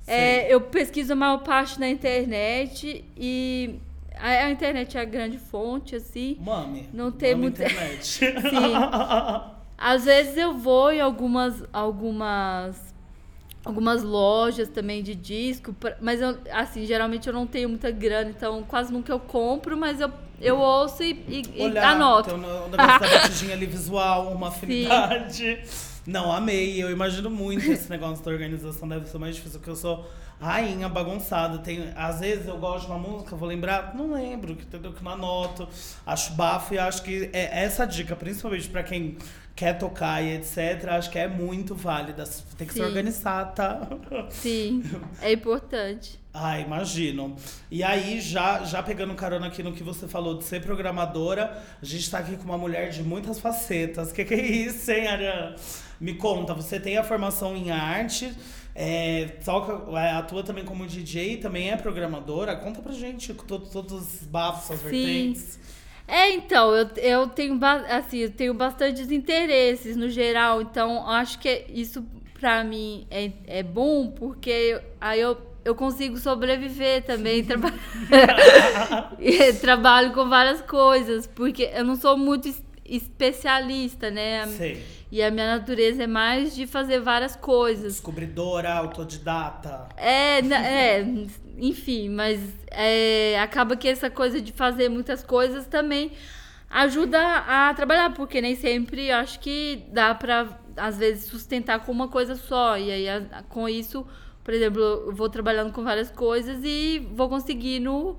é, 0.07 0.53
eu 0.53 0.61
pesquiso 0.61 1.13
a 1.13 1.17
maior 1.17 1.39
parte 1.39 1.79
na 1.81 1.89
internet 1.89 3.05
e 3.17 3.75
a, 4.19 4.29
a 4.47 4.51
internet 4.51 4.97
é 4.97 5.01
a 5.01 5.05
grande 5.05 5.39
fonte, 5.39 5.97
assim. 5.97 6.37
Mami. 6.41 6.89
Não 6.93 7.11
tem 7.11 7.33
mami 7.35 7.43
muito- 7.45 7.63
internet. 7.63 8.21
Às 9.79 10.05
vezes 10.07 10.37
eu 10.39 10.55
vou 10.55 10.91
em 10.91 11.01
algumas, 11.01 11.63
algumas 11.73 12.95
algumas 13.65 14.03
lojas 14.05 14.69
também 14.69 15.03
de 15.03 15.13
disco, 15.15 15.73
pra- 15.73 15.97
mas 16.01 16.21
eu, 16.23 16.39
assim, 16.53 16.87
geralmente 16.87 17.27
eu 17.27 17.33
não 17.33 17.49
tenho 17.49 17.69
muita 17.69 17.91
grana, 17.91 18.31
então 18.31 18.63
quase 18.63 18.93
nunca 18.93 19.13
eu 19.13 19.19
compro, 19.19 19.77
mas 19.77 20.01
eu, 20.01 20.09
eu 20.41 20.57
ouço 20.57 21.03
e, 21.03 21.11
e- 21.29 21.43
e 21.57 21.63
Olhar, 21.65 21.91
anoto. 21.97 22.31
Tem 22.31 22.39
o 22.39 22.69
negócio 22.69 22.77
da 22.77 22.99
batidinha 22.99 23.55
ali 23.55 23.67
visual, 23.67 24.31
uma 24.33 24.49
afinidade. 24.49 25.61
Não, 26.07 26.31
amei. 26.31 26.83
Eu 26.83 26.91
imagino 26.91 27.29
muito 27.29 27.71
esse 27.71 27.91
negócio 27.91 28.25
da 28.25 28.31
organização. 28.31 28.89
Deve 28.89 29.07
ser 29.09 29.19
mais 29.19 29.35
difícil, 29.35 29.59
porque 29.59 29.71
eu 29.71 29.77
sou 29.77 30.09
rainha 30.41 30.89
bagunçada. 30.89 31.59
Tem, 31.59 31.93
às 31.97 32.21
vezes 32.21 32.47
eu 32.47 32.59
gosto 32.59 32.87
de 32.87 32.93
uma 32.93 32.99
música, 32.99 33.35
vou 33.35 33.49
lembrar, 33.49 33.95
não 33.95 34.13
lembro, 34.13 34.55
que 34.55 34.65
entendeu? 34.65 34.93
Que 34.93 35.03
não 35.03 35.13
anoto. 35.13 35.69
Acho 36.07 36.33
bafo 36.35 36.75
e 36.75 36.79
acho 36.79 37.03
que 37.03 37.31
é 37.33 37.65
essa 37.65 37.87
dica, 37.87 38.15
principalmente 38.15 38.69
pra 38.69 38.83
quem 38.83 39.17
quer 39.55 39.79
tocar 39.79 40.23
e 40.23 40.35
etc., 40.37 40.87
acho 40.91 41.11
que 41.11 41.19
é 41.19 41.27
muito 41.27 41.75
válida. 41.75 42.25
Tem 42.59 42.67
que 42.67 42.75
se 42.75 42.79
Sim. 42.79 42.85
organizar, 42.85 43.55
tá? 43.55 43.89
Sim, 44.29 44.83
é 45.23 45.33
importante. 45.33 46.21
Ah, 46.39 46.61
imagino. 46.61 47.35
E 47.71 47.83
aí, 47.83 48.21
já, 48.21 48.63
já 48.63 48.83
pegando 48.83 49.15
carona 49.15 49.47
aqui 49.47 49.63
no 49.63 49.73
que 49.73 49.83
você 49.83 50.07
falou 50.07 50.37
de 50.37 50.45
ser 50.45 50.61
programadora, 50.61 51.63
a 51.81 51.85
gente 51.85 52.11
tá 52.11 52.19
aqui 52.19 52.37
com 52.37 52.45
uma 52.45 52.59
mulher 52.59 52.91
de 52.91 53.03
muitas 53.03 53.41
facetas. 53.41 54.13
Que 54.13 54.23
que 54.23 54.35
é 54.35 54.45
isso, 54.45 54.91
hein, 54.91 55.07
Ariana? 55.09 55.57
Me 56.01 56.15
conta, 56.15 56.55
você 56.55 56.79
tem 56.81 56.97
a 56.99 57.05
formação 57.05 57.57
em 57.57 57.71
arte, 57.71 58.33
é, 58.75 59.27
toca, 59.45 59.99
é, 59.99 60.13
atua 60.13 60.43
também 60.43 60.65
como 60.65 60.87
DJ, 60.87 61.39
também 61.39 61.71
é 61.71 61.77
programadora. 61.77 62.57
Conta 62.57 62.81
pra 62.83 62.93
gente 62.93 63.33
to- 63.35 63.59
todos 63.61 63.93
os 63.93 64.23
bafos, 64.27 64.71
as 64.71 64.81
Sim. 64.81 64.85
vertentes. 65.03 65.59
É, 66.07 66.31
então, 66.33 66.75
eu, 66.75 66.89
eu 66.99 67.27
tenho 67.29 67.59
assim, 67.91 68.19
eu 68.19 68.31
tenho 68.31 68.55
bastantes 68.55 69.11
interesses 69.11 69.97
no 69.97 70.09
geral, 70.09 70.63
então 70.63 71.09
acho 71.09 71.39
que 71.39 71.67
isso 71.69 72.05
pra 72.39 72.63
mim 72.63 73.07
é, 73.11 73.33
é 73.47 73.63
bom, 73.63 74.11
porque 74.13 74.51
eu- 74.51 74.81
aí 75.01 75.21
eu, 75.21 75.37
eu 75.65 75.75
consigo 75.75 76.17
sobreviver 76.19 77.05
também, 77.05 77.43
traba- 77.45 77.73
trabalho 79.61 80.13
com 80.13 80.29
várias 80.29 80.61
coisas, 80.63 81.27
porque 81.27 81.71
eu 81.75 81.85
não 81.85 81.97
sou 81.97 82.17
muito 82.17 82.49
especialista, 82.89 84.11
né? 84.11 84.47
Sei. 84.47 84.83
E 85.11 85.23
a 85.23 85.31
minha 85.31 85.57
natureza 85.59 86.03
é 86.03 86.07
mais 86.07 86.55
de 86.55 86.67
fazer 86.67 87.01
várias 87.01 87.37
coisas. 87.37 87.95
Descobridora, 87.95 88.73
autodidata. 88.73 89.89
É, 89.97 90.39
é, 90.41 91.07
enfim, 91.59 92.09
mas 92.09 92.41
é, 92.71 93.39
acaba 93.41 93.77
que 93.77 93.89
essa 93.89 94.11
coisa 94.11 94.41
de 94.41 94.53
fazer 94.53 94.89
muitas 94.89 95.23
coisas 95.23 95.67
também 95.67 96.13
ajuda 96.69 97.19
a 97.47 97.73
trabalhar, 97.75 98.13
porque 98.15 98.41
nem 98.41 98.57
sempre 98.57 99.11
acho 99.13 99.39
que 99.41 99.85
dá 99.93 100.15
pra, 100.15 100.59
às 100.77 100.99
vezes, 100.99 101.25
sustentar 101.27 101.79
com 101.85 101.93
uma 101.93 102.09
coisa 102.09 102.35
só. 102.35 102.77
E 102.77 102.91
aí, 102.91 103.09
a- 103.09 103.45
com 103.49 103.69
isso, 103.69 104.05
por 104.43 104.53
exemplo, 104.53 104.81
eu 104.81 105.15
vou 105.15 105.29
trabalhando 105.29 105.73
com 105.73 105.85
várias 105.85 106.11
coisas 106.11 106.59
e 106.65 107.07
vou 107.15 107.29
conseguindo, 107.29 108.19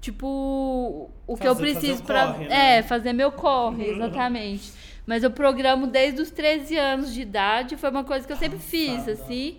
tipo, 0.00 1.10
o 1.26 1.36
que 1.36 1.46
eu 1.46 1.54
Fazer- 1.54 1.74
fazer 1.74 1.80
preciso 1.80 2.02
corre, 2.04 2.48
né? 2.48 2.78
É, 2.78 2.82
fazer 2.82 3.12
meu 3.12 3.32
corre, 3.32 3.90
exatamente. 3.90 4.72
Mas 5.06 5.22
eu 5.22 5.30
programo 5.30 5.86
desde 5.86 6.20
os 6.20 6.30
13 6.30 6.76
anos 6.76 7.12
de 7.14 7.20
idade, 7.22 7.76
foi 7.76 7.90
uma 7.90 8.04
coisa 8.04 8.26
que 8.26 8.32
eu 8.32 8.36
sempre 8.36 8.58
fiz, 8.58 9.06
assim. 9.08 9.58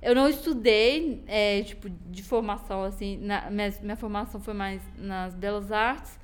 Eu 0.00 0.14
não 0.14 0.28
estudei, 0.28 1.22
é, 1.26 1.62
tipo, 1.62 1.90
de 1.90 2.22
formação, 2.22 2.84
assim, 2.84 3.18
na, 3.18 3.50
minha, 3.50 3.72
minha 3.82 3.96
formação 3.96 4.40
foi 4.40 4.54
mais 4.54 4.80
nas 4.96 5.34
belas 5.34 5.72
artes, 5.72 6.18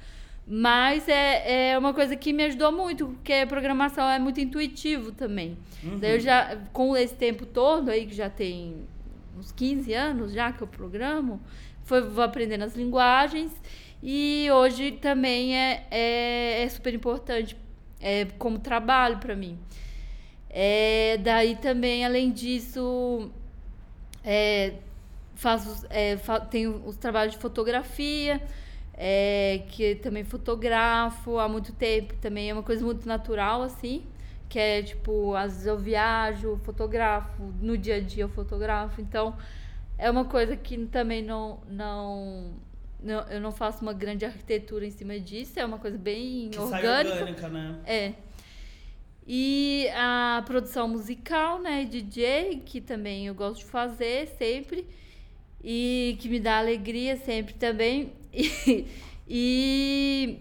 mas 0.46 1.08
é, 1.08 1.70
é 1.72 1.78
uma 1.78 1.92
coisa 1.92 2.14
que 2.16 2.32
me 2.32 2.44
ajudou 2.44 2.70
muito, 2.70 3.06
porque 3.08 3.32
a 3.32 3.46
programação 3.46 4.08
é 4.08 4.18
muito 4.18 4.40
intuitivo 4.40 5.10
também. 5.12 5.58
Daí 6.00 6.12
eu 6.14 6.20
já, 6.20 6.56
com 6.72 6.96
esse 6.96 7.14
tempo 7.14 7.44
todo 7.44 7.90
aí, 7.90 8.06
que 8.06 8.14
já 8.14 8.30
tem 8.30 8.76
uns 9.36 9.50
15 9.52 9.92
anos 9.92 10.32
já 10.32 10.52
que 10.52 10.62
eu 10.62 10.66
programo, 10.66 11.40
foi, 11.84 12.00
vou 12.02 12.24
aprendendo 12.24 12.64
as 12.64 12.74
linguagens. 12.74 13.52
E 14.02 14.48
hoje 14.52 14.92
também 14.92 15.56
é, 15.56 15.86
é, 15.90 16.62
é 16.62 16.68
super 16.68 16.92
importante 16.92 17.56
é, 18.00 18.26
como 18.38 18.58
trabalho 18.58 19.18
para 19.18 19.34
mim. 19.34 19.58
É, 20.50 21.18
daí 21.18 21.56
também, 21.56 22.04
além 22.04 22.30
disso, 22.30 23.30
é, 24.22 24.74
faço, 25.34 25.86
é, 25.90 26.16
fa- 26.16 26.40
tenho 26.40 26.82
os 26.86 26.96
trabalhos 26.96 27.34
de 27.34 27.40
fotografia, 27.40 28.40
é, 28.96 29.62
que 29.68 29.96
também 29.96 30.22
fotografo 30.24 31.38
há 31.38 31.48
muito 31.48 31.72
tempo, 31.72 32.14
também 32.20 32.50
é 32.50 32.52
uma 32.52 32.62
coisa 32.62 32.84
muito 32.84 33.06
natural, 33.08 33.62
assim, 33.62 34.04
que 34.48 34.58
é 34.58 34.82
tipo, 34.82 35.34
às 35.34 35.52
vezes 35.52 35.66
eu 35.66 35.78
viajo, 35.78 36.60
fotografo, 36.62 37.42
no 37.60 37.76
dia 37.76 37.96
a 37.96 38.00
dia 38.00 38.24
eu 38.24 38.28
fotografo, 38.28 39.00
então 39.00 39.34
é 40.04 40.10
uma 40.10 40.26
coisa 40.26 40.54
que 40.54 40.76
também 40.84 41.22
não, 41.22 41.60
não, 41.66 42.52
não 43.02 43.20
eu 43.30 43.40
não 43.40 43.50
faço 43.50 43.80
uma 43.80 43.94
grande 43.94 44.26
arquitetura 44.26 44.84
em 44.84 44.90
cima 44.90 45.18
disso, 45.18 45.58
é 45.58 45.64
uma 45.64 45.78
coisa 45.78 45.96
bem 45.96 46.50
Que 46.50 46.58
orgânica. 46.58 47.14
orgânica, 47.14 47.48
né? 47.48 47.80
É. 47.86 48.12
E 49.26 49.88
a 49.94 50.42
produção 50.44 50.86
musical, 50.86 51.58
né, 51.58 51.86
DJ, 51.86 52.62
que 52.66 52.82
também 52.82 53.28
eu 53.28 53.34
gosto 53.34 53.60
de 53.60 53.64
fazer 53.64 54.28
sempre 54.36 54.86
e 55.62 56.18
que 56.20 56.28
me 56.28 56.38
dá 56.38 56.58
alegria 56.58 57.16
sempre 57.16 57.54
também. 57.54 58.12
E, 59.26 60.36
e 60.36 60.38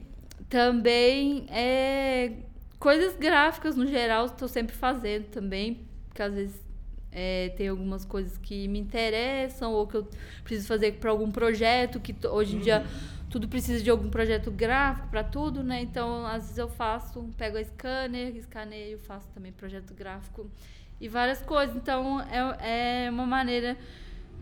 também 0.49 1.45
é, 1.49 2.33
coisas 2.79 3.15
gráficas 3.15 3.77
no 3.77 3.87
geral, 3.87 4.25
estou 4.25 4.47
sempre 4.47 4.75
fazendo 4.75 5.27
também, 5.27 5.87
porque 6.09 6.21
às 6.21 6.33
vezes 6.33 6.62
é, 7.13 7.49
tem 7.55 7.67
algumas 7.67 8.03
coisas 8.03 8.37
que 8.37 8.67
me 8.67 8.79
interessam 8.79 9.71
ou 9.71 9.87
que 9.87 9.95
eu 9.95 10.07
preciso 10.43 10.67
fazer 10.67 10.93
para 10.93 11.11
algum 11.11 11.31
projeto, 11.31 11.99
que 11.99 12.15
hoje 12.27 12.55
em 12.55 12.59
dia 12.59 12.85
tudo 13.29 13.47
precisa 13.47 13.83
de 13.83 13.89
algum 13.89 14.09
projeto 14.09 14.51
gráfico 14.51 15.07
para 15.07 15.23
tudo, 15.23 15.63
né? 15.63 15.81
Então, 15.81 16.25
às 16.25 16.43
vezes 16.43 16.57
eu 16.57 16.67
faço, 16.67 17.27
pego 17.37 17.57
a 17.57 17.63
scanner, 17.63 18.35
escaneio, 18.35 18.99
faço 18.99 19.27
também 19.33 19.51
projeto 19.51 19.93
gráfico 19.93 20.49
e 21.01 21.07
várias 21.07 21.41
coisas. 21.41 21.75
Então, 21.75 22.21
é, 22.21 23.05
é 23.05 23.09
uma 23.09 23.25
maneira 23.25 23.77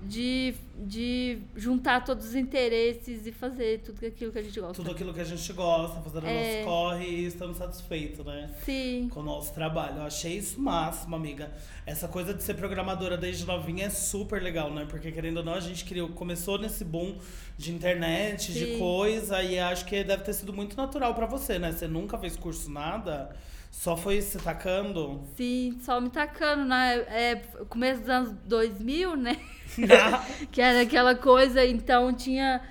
de, 0.03 0.55
de 0.77 1.39
juntar 1.55 2.03
todos 2.03 2.25
os 2.27 2.35
interesses 2.35 3.25
e 3.27 3.31
fazer 3.31 3.79
tudo 3.81 4.05
aquilo 4.05 4.31
que 4.31 4.39
a 4.39 4.41
gente 4.41 4.59
gosta. 4.59 4.73
Tudo 4.73 4.91
aquilo 4.91 5.13
que 5.13 5.19
a 5.21 5.23
gente 5.23 5.53
gosta, 5.53 6.01
fazendo 6.01 6.23
o 6.23 6.27
É. 6.27 6.55
nosso 6.55 6.65
corre 6.65 7.05
e 7.07 7.25
estamos 7.25 7.57
satisfeitos, 7.57 8.25
né? 8.25 8.49
Sim. 8.65 9.07
com 9.11 9.19
o 9.19 9.23
nosso 9.23 9.53
trabalho. 9.53 9.97
Eu 9.97 10.03
achei 10.03 10.37
isso 10.37 10.59
máximo, 10.59 11.15
amiga. 11.15 11.51
Essa 11.85 12.07
coisa 12.07 12.33
de 12.33 12.41
ser 12.43 12.55
programadora 12.55 13.15
desde 13.17 13.45
novinha 13.45 13.85
é 13.85 13.89
super 13.89 14.41
legal, 14.41 14.73
né? 14.73 14.85
Porque 14.89 15.11
querendo 15.11 15.37
ou 15.37 15.43
não, 15.43 15.53
a 15.53 15.59
gente 15.59 15.85
criou, 15.85 16.09
começou 16.09 16.57
nesse 16.57 16.83
boom 16.83 17.17
de 17.57 17.71
internet, 17.71 18.51
de 18.51 18.65
Sim. 18.73 18.79
coisa, 18.79 19.41
e 19.43 19.59
acho 19.59 19.85
que 19.85 20.03
deve 20.03 20.23
ter 20.23 20.33
sido 20.33 20.51
muito 20.51 20.75
natural 20.75 21.13
pra 21.13 21.25
você, 21.27 21.59
né? 21.59 21.71
Você 21.71 21.87
nunca 21.87 22.17
fez 22.17 22.35
curso 22.35 22.69
nada, 22.71 23.35
só 23.71 23.95
foi 23.95 24.21
se 24.21 24.37
tacando. 24.37 25.23
Sim, 25.35 25.77
só 25.81 25.99
me 26.01 26.09
tacando, 26.09 26.65
né? 26.65 26.97
É, 27.07 27.41
começo 27.69 28.01
dos 28.01 28.09
anos 28.09 28.33
2000, 28.45 29.15
né? 29.15 29.37
que 30.51 30.61
era 30.61 30.81
aquela 30.81 31.15
coisa, 31.15 31.65
então 31.65 32.13
tinha. 32.13 32.61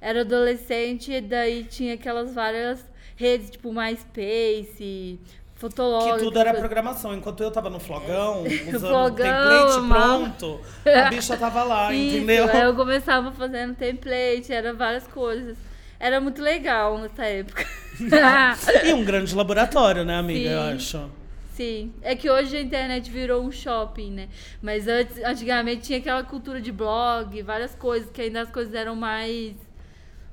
Era 0.00 0.20
adolescente, 0.20 1.12
e 1.12 1.20
daí 1.20 1.64
tinha 1.64 1.94
aquelas 1.94 2.34
várias 2.34 2.84
redes, 3.16 3.50
tipo 3.50 3.72
MySpace, 3.72 5.18
Fotolog. 5.54 6.18
Que 6.18 6.24
tudo 6.24 6.38
era 6.40 6.52
programação. 6.54 7.14
Enquanto 7.14 7.40
eu 7.40 7.50
tava 7.50 7.70
no 7.70 7.78
flogão, 7.78 8.42
usando 8.66 8.90
Flogão, 8.90 9.14
template 9.14 9.88
pronto, 9.88 10.60
a 10.84 11.08
bicha 11.10 11.36
tava 11.36 11.62
lá, 11.62 11.94
Isso, 11.94 12.16
entendeu? 12.16 12.50
aí 12.50 12.62
eu 12.62 12.74
começava 12.74 13.30
fazendo 13.30 13.74
template, 13.76 14.52
era 14.52 14.74
várias 14.74 15.06
coisas. 15.06 15.56
Era 16.00 16.20
muito 16.20 16.42
legal 16.42 16.98
nessa 16.98 17.24
época. 17.24 17.64
E 18.84 18.92
um 18.92 19.04
grande 19.04 19.34
laboratório, 19.34 20.04
né, 20.04 20.16
amiga? 20.16 20.50
Eu 20.50 20.62
Sim. 20.62 20.76
acho. 20.76 21.10
Sim, 21.54 21.92
é 22.00 22.16
que 22.16 22.30
hoje 22.30 22.56
a 22.56 22.60
internet 22.60 23.10
virou 23.10 23.42
um 23.42 23.52
shopping, 23.52 24.10
né? 24.10 24.28
Mas 24.62 24.88
antes, 24.88 25.18
antigamente 25.22 25.82
tinha 25.82 25.98
aquela 25.98 26.24
cultura 26.24 26.60
de 26.60 26.72
blog, 26.72 27.42
várias 27.42 27.74
coisas, 27.74 28.10
que 28.10 28.22
ainda 28.22 28.40
as 28.42 28.50
coisas 28.50 28.74
eram 28.74 28.96
mais. 28.96 29.54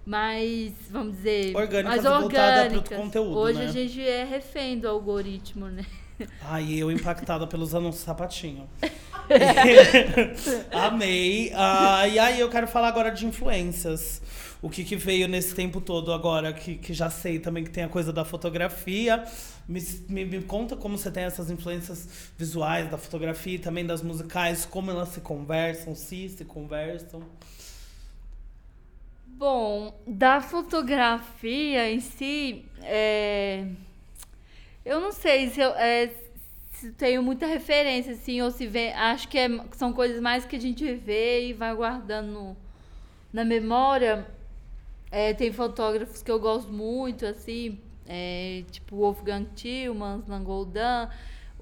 Mais, 0.06 0.74
vamos 0.90 1.18
dizer. 1.18 1.56
Orgânicas 1.56 2.04
mais 2.04 2.24
orgânicas. 2.24 2.98
conteúdo, 2.98 3.38
Hoje 3.38 3.60
né? 3.60 3.66
a 3.66 3.68
gente 3.68 4.02
é 4.02 4.24
refém 4.24 4.80
do 4.80 4.88
algoritmo, 4.88 5.68
né? 5.68 5.86
Ai, 6.42 6.74
eu 6.74 6.92
impactada 6.92 7.46
pelos 7.46 7.76
anúncios 7.76 8.04
sapatinho. 8.04 8.68
Amei. 10.72 11.52
Ah, 11.56 12.08
e 12.08 12.18
aí 12.18 12.40
eu 12.40 12.50
quero 12.50 12.68
falar 12.68 12.88
agora 12.88 13.12
de 13.12 13.26
influências. 13.26 14.22
O 14.62 14.70
que, 14.70 14.84
que 14.84 14.96
veio 14.98 15.28
nesse 15.28 15.56
tempo 15.56 15.80
todo 15.80 16.12
agora, 16.12 16.52
que, 16.52 16.76
que 16.76 16.94
já 16.94 17.10
sei 17.10 17.40
também 17.40 17.64
que 17.64 17.70
tem 17.70 17.84
a 17.86 17.90
coisa 17.90 18.12
da 18.12 18.26
fotografia. 18.26 19.24
Me, 19.68 19.82
me, 20.10 20.26
me 20.26 20.42
conta 20.44 20.76
como 20.76 20.98
você 20.98 21.10
tem 21.12 21.24
essas 21.24 21.50
influências 21.50 22.32
visuais 22.38 22.90
da 22.90 22.98
fotografia 22.98 23.56
e 23.56 23.60
também 23.60 23.86
das 23.86 24.02
musicais, 24.02 24.66
como 24.66 24.92
elas 24.92 25.10
se 25.10 25.22
conversam, 25.22 25.96
se 25.96 26.28
se 26.30 26.44
conversam. 26.44 27.24
Bom, 29.26 29.94
da 30.06 30.42
fotografia 30.42 31.90
em 31.90 32.00
si, 32.02 32.66
é, 32.84 33.66
eu 34.86 35.00
não 35.00 35.12
sei 35.12 35.50
se 35.50 35.60
eu, 35.62 35.72
é, 35.76 36.12
se 36.74 36.92
tenho 36.94 37.22
muita 37.24 37.46
referência, 37.46 38.14
assim, 38.14 38.42
ou 38.42 38.52
se 38.52 38.68
vê. 38.68 38.90
Acho 38.94 39.28
que 39.28 39.38
é- 39.38 39.50
são 39.74 39.94
coisas 39.94 40.22
mais 40.22 40.46
que 40.46 40.56
a 40.56 40.60
gente 40.62 40.94
vê 40.96 41.50
e 41.50 41.54
vai 41.54 41.74
guardando 41.76 42.56
na 43.34 43.46
memória. 43.46 44.28
É, 45.12 45.34
tem 45.34 45.52
fotógrafos 45.52 46.22
que 46.22 46.30
eu 46.32 46.40
gosto 46.40 46.72
muito, 46.72 47.26
assim, 47.26 47.80
é, 48.06 48.64
tipo 48.72 48.96
Wolfgang 48.98 49.46
Tillmans, 49.56 50.28
Langoldan, 50.28 51.10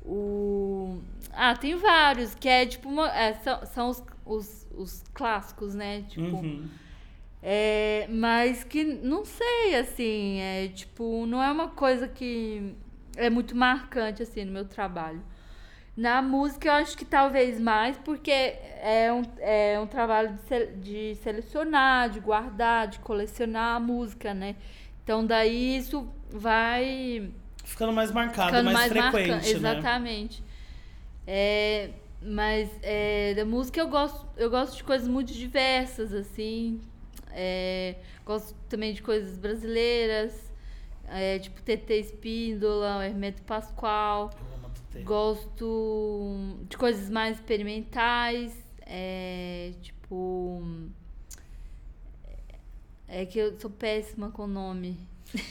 o... 0.06 1.00
Ah, 1.32 1.56
tem 1.56 1.76
vários, 1.76 2.34
que 2.36 2.48
é 2.50 2.66
tipo 2.66 2.90
uma... 2.90 3.10
é, 3.18 3.34
são 3.36 3.66
são 3.66 3.90
os, 3.90 4.04
os, 4.26 4.68
os 4.76 5.04
clássicos, 5.14 5.74
né? 5.76 6.04
Tipo, 6.10 6.38
Uhum. 6.38 6.68
é, 7.42 8.08
mas 8.10 8.64
que 8.64 8.84
não 8.84 9.24
sei, 9.26 9.76
assim, 9.76 10.40
é 10.40 10.68
tipo, 10.70 11.26
não 11.26 11.42
é 11.42 11.52
uma 11.52 11.70
coisa 11.70 12.08
que 12.08 12.76
é 13.16 13.30
muito 13.30 13.56
marcante, 13.56 14.24
assim, 14.24 14.44
no 14.46 14.52
meu 14.52 14.66
trabalho. 14.66 15.22
Na 15.98 16.22
música 16.22 16.68
eu 16.68 16.74
acho 16.74 16.96
que 16.96 17.04
talvez 17.04 17.60
mais, 17.60 17.98
porque 17.98 18.30
é 18.32 19.12
um, 19.12 19.24
é 19.40 19.80
um 19.80 19.88
trabalho 19.88 20.34
de, 20.34 20.42
se- 20.42 20.68
de 20.78 21.16
selecionar, 21.24 22.12
de 22.12 22.20
guardar, 22.20 22.88
de 22.88 23.00
colecionar 23.00 23.78
a 23.78 23.80
música, 23.80 24.32
né? 24.32 24.56
Então 25.04 25.26
daí 25.26 25.78
isso 25.78 26.08
vai 26.30 27.32
Ficando 27.64 27.94
mais 27.94 28.12
marcado, 28.12 28.50
ficando 28.50 28.72
mais, 28.72 28.94
mais, 28.94 29.12
frequente, 29.12 29.44
né? 29.44 29.50
Exatamente. 29.50 30.44
É, 31.26 31.90
mas 32.22 32.70
é, 32.84 33.34
da 33.34 33.44
música 33.44 33.80
eu 33.80 33.88
gosto, 33.88 34.24
eu 34.38 34.52
gosto 34.52 34.78
de 34.78 34.84
coisas 34.84 35.08
muito 35.08 35.34
diversas, 35.34 36.14
assim. 36.14 36.80
É, 37.32 37.96
gosto 38.24 38.56
também 38.70 38.94
de 38.94 39.02
coisas 39.02 39.36
brasileiras, 39.38 40.52
é, 41.08 41.40
tipo 41.40 41.60
TT 41.62 42.00
Espíndola, 42.00 43.04
Hermeto 43.06 43.42
Pascoal. 43.42 44.30
Gosto 45.04 46.58
de 46.70 46.78
coisas 46.78 47.10
mais 47.10 47.38
experimentais, 47.38 48.54
é, 48.82 49.72
tipo. 49.82 50.62
É 53.08 53.26
que 53.26 53.40
eu 53.40 53.58
sou 53.60 53.70
péssima 53.70 54.30
com 54.32 54.46
nome. 54.48 54.98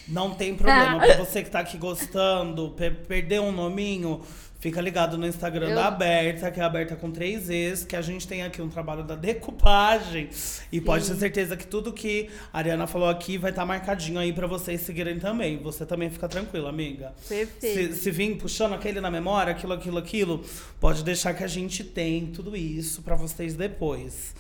Não 0.09 0.35
tem 0.35 0.55
problema. 0.55 0.99
pra 1.05 1.17
você 1.17 1.43
que 1.43 1.51
tá 1.51 1.61
aqui 1.61 1.79
gostando, 1.79 2.71
pe- 2.71 2.91
perdeu 2.91 3.43
um 3.45 3.53
nominho, 3.53 4.21
fica 4.67 4.81
ligado 4.81 5.17
no 5.17 5.25
Instagram 5.29 5.69
Eu- 5.69 5.77
da 5.77 5.87
Aberta, 5.87 6.51
que 6.51 6.59
é 6.59 6.65
aberta 6.65 6.97
com 6.97 7.09
três 7.13 7.49
Es, 7.49 7.85
que 7.85 7.95
a 7.95 8.03
gente 8.03 8.27
tem 8.27 8.43
aqui 8.43 8.61
um 8.61 8.69
trabalho 8.69 9.05
da 9.05 9.15
decupagem. 9.15 10.29
E 10.73 10.81
pode 10.81 11.07
ter 11.07 11.15
certeza 11.15 11.57
que 11.57 11.65
tudo 11.65 11.93
que 11.93 12.29
a 12.53 12.59
Ariana 12.59 12.85
falou 12.89 13.09
aqui 13.09 13.39
vai 13.39 13.51
estar 13.51 13.65
marcadinho 13.65 14.19
aí 14.19 14.33
pra 14.33 14.49
vocês 14.49 14.81
seguirem 14.81 15.21
também. 15.21 15.57
Você 15.59 15.87
também 15.87 16.11
fica 16.11 16.29
tranquila, 16.29 16.69
amiga. 16.69 17.15
Perfeito. 17.29 17.95
Se, 17.95 18.01
se 18.01 18.11
vir 18.11 18.37
puxando 18.39 18.73
aquele 18.73 19.01
na 19.01 19.09
memória, 19.09 19.53
aquilo, 19.53 19.73
aquilo, 19.73 19.99
aquilo, 19.99 20.45
pode 20.81 21.05
deixar 21.05 21.33
que 21.33 21.45
a 21.45 21.49
gente 21.49 21.85
tem 21.85 22.27
tudo 22.27 22.57
isso 22.57 23.03
pra 23.03 23.15
vocês 23.15 23.55
depois. 23.55 24.35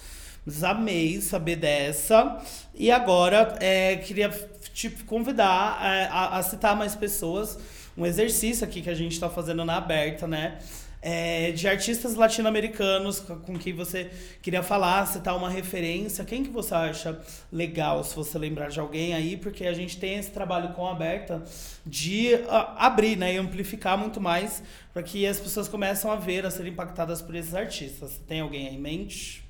Mas 0.44 0.64
amei 0.64 1.20
saber 1.20 1.54
dessa. 1.54 2.42
E 2.74 2.90
agora, 2.90 3.56
é, 3.60 3.94
queria 3.96 4.28
te 4.74 4.90
convidar 4.90 5.78
é, 5.84 6.06
a, 6.10 6.38
a 6.38 6.42
citar 6.42 6.74
mais 6.74 6.96
pessoas. 6.96 7.56
Um 7.96 8.04
exercício 8.04 8.66
aqui 8.66 8.82
que 8.82 8.90
a 8.90 8.94
gente 8.94 9.18
tá 9.18 9.30
fazendo 9.30 9.64
na 9.64 9.76
aberta, 9.76 10.26
né? 10.26 10.58
É, 11.00 11.52
de 11.52 11.68
artistas 11.68 12.14
latino-americanos 12.14 13.20
com 13.20 13.56
quem 13.56 13.72
você 13.72 14.10
queria 14.42 14.62
falar, 14.62 15.06
citar 15.06 15.36
uma 15.36 15.48
referência. 15.48 16.24
Quem 16.24 16.42
que 16.42 16.50
você 16.50 16.74
acha 16.74 17.18
legal, 17.50 18.02
se 18.02 18.14
você 18.14 18.36
lembrar 18.36 18.68
de 18.68 18.80
alguém 18.80 19.14
aí? 19.14 19.36
Porque 19.36 19.66
a 19.66 19.72
gente 19.72 19.98
tem 19.98 20.18
esse 20.18 20.30
trabalho 20.30 20.74
com 20.74 20.86
a 20.86 20.92
aberta 20.92 21.42
de 21.86 22.34
ah, 22.48 22.86
abrir, 22.86 23.16
né? 23.16 23.34
E 23.34 23.36
amplificar 23.36 23.96
muito 23.96 24.20
mais 24.20 24.62
para 24.92 25.02
que 25.02 25.26
as 25.26 25.38
pessoas 25.38 25.68
começam 25.68 26.10
a 26.10 26.16
ver, 26.16 26.44
a 26.44 26.50
serem 26.50 26.72
impactadas 26.72 27.22
por 27.22 27.34
esses 27.34 27.54
artistas. 27.54 28.20
Tem 28.26 28.40
alguém 28.40 28.68
aí 28.68 28.74
em 28.74 28.80
mente? 28.80 29.46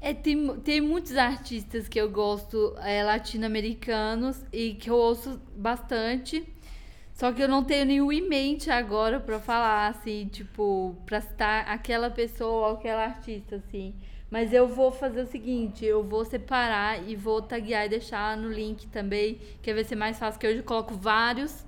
É, 0.00 0.12
tem, 0.12 0.60
tem 0.60 0.80
muitos 0.80 1.16
artistas 1.16 1.88
que 1.88 1.98
eu 1.98 2.10
gosto 2.10 2.76
é, 2.80 3.02
latino-americanos 3.02 4.36
e 4.52 4.74
que 4.74 4.90
eu 4.90 4.96
ouço 4.96 5.40
bastante. 5.56 6.46
Só 7.16 7.32
que 7.32 7.42
eu 7.42 7.48
não 7.48 7.64
tenho 7.64 7.86
nenhum 7.86 8.12
em 8.12 8.28
mente 8.28 8.70
agora 8.70 9.18
pra 9.18 9.40
falar, 9.40 9.88
assim, 9.88 10.28
tipo, 10.30 10.94
pra 11.06 11.18
citar 11.18 11.66
aquela 11.66 12.10
pessoa 12.10 12.68
ou 12.68 12.74
aquela 12.74 13.04
artista, 13.04 13.56
assim. 13.56 13.94
Mas 14.30 14.52
eu 14.52 14.68
vou 14.68 14.92
fazer 14.92 15.22
o 15.22 15.26
seguinte, 15.26 15.82
eu 15.82 16.04
vou 16.04 16.26
separar 16.26 17.08
e 17.08 17.16
vou 17.16 17.40
taguear 17.40 17.86
e 17.86 17.88
deixar 17.88 18.36
no 18.36 18.50
link 18.50 18.86
também, 18.88 19.40
que 19.62 19.72
vai 19.72 19.82
ser 19.82 19.96
mais 19.96 20.18
fácil, 20.18 20.38
que 20.38 20.46
hoje 20.46 20.58
eu 20.58 20.64
coloco 20.64 20.92
vários 20.92 21.64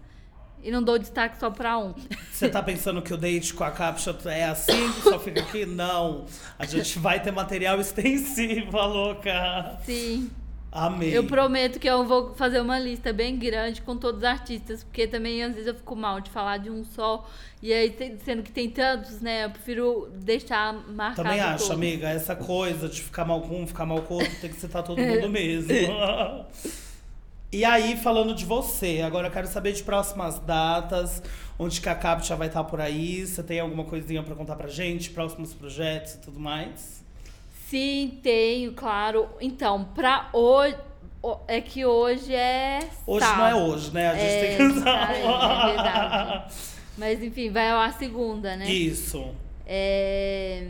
e 0.62 0.70
não 0.70 0.82
dou 0.82 0.98
destaque 0.98 1.38
só 1.38 1.50
pra 1.50 1.78
um. 1.78 1.94
Você 2.30 2.50
tá 2.50 2.62
pensando 2.62 3.00
que 3.00 3.14
o 3.14 3.16
date 3.16 3.54
com 3.54 3.64
a 3.64 3.70
captcha 3.70 4.14
é 4.26 4.44
assim, 4.44 4.92
que 4.92 5.00
só 5.00 5.18
fica 5.18 5.40
aqui? 5.40 5.64
Não. 5.64 6.26
A 6.58 6.66
gente 6.66 6.98
vai 6.98 7.22
ter 7.22 7.30
material 7.30 7.80
extensivo, 7.80 8.76
louca. 8.76 9.78
Sim. 9.86 10.30
Amei. 10.70 11.16
Eu 11.16 11.24
prometo 11.24 11.78
que 11.78 11.88
eu 11.88 12.04
vou 12.04 12.34
fazer 12.34 12.60
uma 12.60 12.78
lista 12.78 13.12
bem 13.12 13.38
grande 13.38 13.80
com 13.80 13.96
todos 13.96 14.18
os 14.18 14.24
artistas, 14.24 14.84
porque 14.84 15.06
também 15.06 15.42
às 15.42 15.52
vezes 15.52 15.66
eu 15.66 15.74
fico 15.74 15.96
mal 15.96 16.20
de 16.20 16.30
falar 16.30 16.58
de 16.58 16.70
um 16.70 16.84
só. 16.84 17.26
E 17.62 17.72
aí, 17.72 17.96
sendo 18.24 18.42
que 18.42 18.52
tem 18.52 18.68
tantos, 18.68 19.20
né? 19.20 19.46
Eu 19.46 19.50
prefiro 19.50 20.10
deixar 20.14 20.72
marcado 20.90 21.22
Também 21.28 21.40
acho, 21.40 21.64
todos. 21.64 21.70
amiga, 21.70 22.08
essa 22.08 22.36
coisa 22.36 22.88
de 22.88 23.02
ficar 23.02 23.24
mal 23.24 23.40
com 23.40 23.62
um, 23.62 23.66
ficar 23.66 23.86
mal 23.86 24.02
com 24.02 24.14
outro, 24.14 24.34
tem 24.40 24.50
que 24.50 24.56
citar 24.60 24.82
todo 24.82 25.00
mundo 25.00 25.28
mesmo. 25.30 25.72
E 27.50 27.64
aí, 27.64 27.96
falando 27.96 28.34
de 28.34 28.44
você, 28.44 29.00
agora 29.00 29.28
eu 29.28 29.30
quero 29.30 29.46
saber 29.46 29.72
de 29.72 29.82
próximas 29.82 30.38
datas, 30.38 31.22
onde 31.58 31.80
que 31.80 31.88
a 31.88 31.94
Captcha 31.94 32.36
vai 32.36 32.48
estar 32.48 32.62
por 32.64 32.78
aí. 32.78 33.26
Você 33.26 33.42
tem 33.42 33.58
alguma 33.58 33.84
coisinha 33.84 34.22
pra 34.22 34.34
contar 34.34 34.54
pra 34.54 34.68
gente? 34.68 35.10
Próximos 35.10 35.54
projetos 35.54 36.14
e 36.14 36.18
tudo 36.18 36.38
mais? 36.38 37.02
Sim, 37.68 38.18
tenho, 38.22 38.72
claro. 38.72 39.28
Então, 39.40 39.84
pra 39.94 40.28
hoje. 40.32 40.76
É 41.48 41.60
que 41.60 41.84
hoje 41.84 42.32
é. 42.32 42.78
Hoje 43.06 43.26
não 43.26 43.46
é 43.46 43.54
hoje, 43.54 43.92
né? 43.92 44.08
A 44.08 44.14
gente 44.14 44.24
É, 44.24 44.40
tem 44.40 44.56
que 44.56 44.62
usar. 44.78 45.08
ai, 45.08 45.22
é 45.22 45.66
verdade. 45.66 46.54
Mas 46.96 47.22
enfim, 47.22 47.50
vai 47.50 47.70
ao 47.70 47.78
ar 47.78 47.92
segunda, 47.98 48.56
né? 48.56 48.70
Isso. 48.70 49.26
É. 49.66 50.68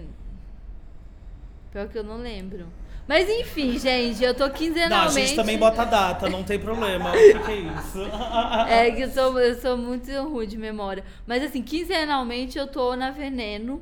Pior 1.71 1.87
que 1.89 1.99
eu 1.99 2.03
não 2.05 2.17
lembro. 2.17 2.67
Mas 3.07 3.29
enfim, 3.29 3.79
gente, 3.79 4.23
eu 4.25 4.35
tô 4.35 4.45
Não, 4.47 4.51
a 4.51 4.55
quinzenalmente. 4.55 5.15
gente 5.15 5.37
também 5.37 5.57
bota 5.59 5.83
a 5.83 5.85
data, 5.85 6.29
não 6.29 6.43
tem 6.43 6.59
problema. 6.59 7.11
O 7.11 7.13
que, 7.13 7.39
que 7.39 7.51
é 7.53 7.57
isso? 7.57 7.99
É 8.69 8.91
que 8.91 9.03
eu 9.03 9.11
sou, 9.11 9.39
eu 9.39 9.55
sou 9.61 9.77
muito 9.77 10.11
ruim 10.25 10.47
de 10.47 10.59
memória. 10.59 11.05
Mas 11.27 11.43
assim, 11.43 11.63
quinzenalmente 11.63 12.59
eu 12.59 12.67
tô 12.67 12.97
na 12.97 13.11
Veneno, 13.11 13.81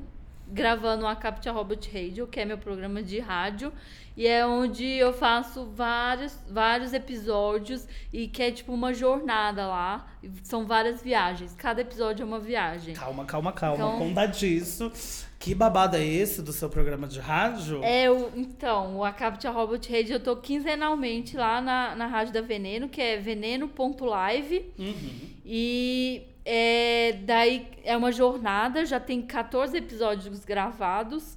gravando 0.49 1.07
a 1.07 1.17
Captcha 1.17 1.51
Robot 1.53 1.91
Radio, 1.93 2.27
que 2.27 2.41
é 2.41 2.45
meu 2.45 2.59
programa 2.59 3.03
de 3.03 3.19
rádio. 3.19 3.73
E 4.17 4.27
é 4.27 4.47
onde 4.47 4.85
eu 4.87 5.13
faço 5.13 5.67
vários, 5.67 6.39
vários 6.51 6.95
episódios 6.95 7.87
e 8.11 8.27
que 8.27 8.43
é 8.43 8.51
tipo 8.51 8.73
uma 8.73 8.95
jornada 8.95 9.67
lá. 9.67 10.07
São 10.43 10.65
várias 10.67 11.03
viagens. 11.03 11.55
Cada 11.55 11.83
episódio 11.83 12.23
é 12.23 12.27
uma 12.27 12.41
viagem. 12.41 12.95
Calma, 12.95 13.27
calma, 13.27 13.53
calma. 13.53 13.77
Então- 13.77 13.99
Conta 13.99 14.25
disso. 14.27 14.91
Que 15.39 15.55
babado 15.55 15.97
é 15.97 16.05
esse 16.05 16.41
do 16.41 16.51
seu 16.51 16.71
programa 16.71 17.07
de 17.07 17.21
rádio? 17.21 17.85
É, 17.85 18.11
o, 18.11 18.31
então, 18.35 18.97
o 18.97 19.05
A 19.05 19.13
Captcha 19.13 19.51
Robot 19.51 19.93
Radio 19.93 20.15
eu 20.15 20.21
tô 20.21 20.35
quinzenalmente 20.37 21.37
lá 21.37 21.61
na, 21.61 21.95
na 21.95 22.07
Rádio 22.07 22.33
da 22.33 22.41
Veneno, 22.41 22.89
que 22.89 23.03
é 23.03 23.19
veneno.live. 23.19 24.73
Uhum. 24.79 25.21
E 25.45 26.23
é, 26.49 27.19
daí 27.25 27.67
é 27.83 27.97
uma 27.97 28.13
jornada, 28.13 28.87
já 28.87 29.01
tem 29.01 29.21
14 29.21 29.77
episódios 29.77 30.45
gravados. 30.45 31.37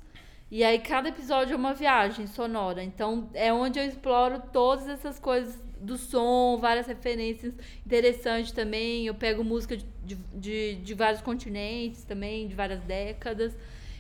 E 0.52 0.64
aí 0.64 0.78
cada 0.78 1.10
episódio 1.10 1.54
é 1.54 1.56
uma 1.56 1.74
viagem 1.74 2.28
sonora. 2.28 2.84
Então 2.84 3.28
é 3.34 3.52
onde 3.52 3.80
eu 3.80 3.86
exploro 3.86 4.40
todas 4.54 4.88
essas 4.88 5.18
coisas 5.18 5.60
do 5.82 5.98
som, 5.98 6.60
várias 6.62 6.86
referências 6.86 7.56
interessantes 7.84 8.52
também. 8.52 9.08
Eu 9.08 9.16
pego 9.16 9.44
música 9.44 9.76
de, 9.76 10.16
de, 10.16 10.76
de, 10.76 10.94
vários 10.94 11.22
continentes 11.22 12.04
também, 12.04 12.48
de 12.48 12.54
várias 12.54 12.82
décadas. 12.84 13.58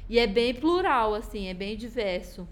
E 0.07 0.19
é 0.19 0.27
bem 0.27 0.53
plural, 0.53 1.15
assim, 1.15 1.48
é 1.48 1.56
bem 1.56 1.76
diverso. 1.76 2.48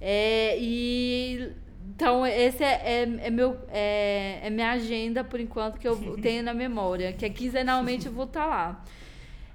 É, 0.00 0.58
e 0.58 1.52
então 1.94 2.26
esse 2.26 2.62
é, 2.62 3.02
é, 3.02 3.26
é 3.26 3.30
meu 3.30 3.58
é, 3.68 4.40
é 4.42 4.50
minha 4.50 4.72
agenda 4.72 5.22
por 5.24 5.40
enquanto 5.40 5.78
que 5.78 5.86
eu 5.86 5.96
tenho 6.22 6.42
na 6.42 6.54
memória, 6.54 7.12
que 7.12 7.24
é 7.24 7.30
quinzenalmente 7.30 8.06
eu 8.06 8.12
vou 8.12 8.24
estar 8.24 8.46
lá. 8.46 8.84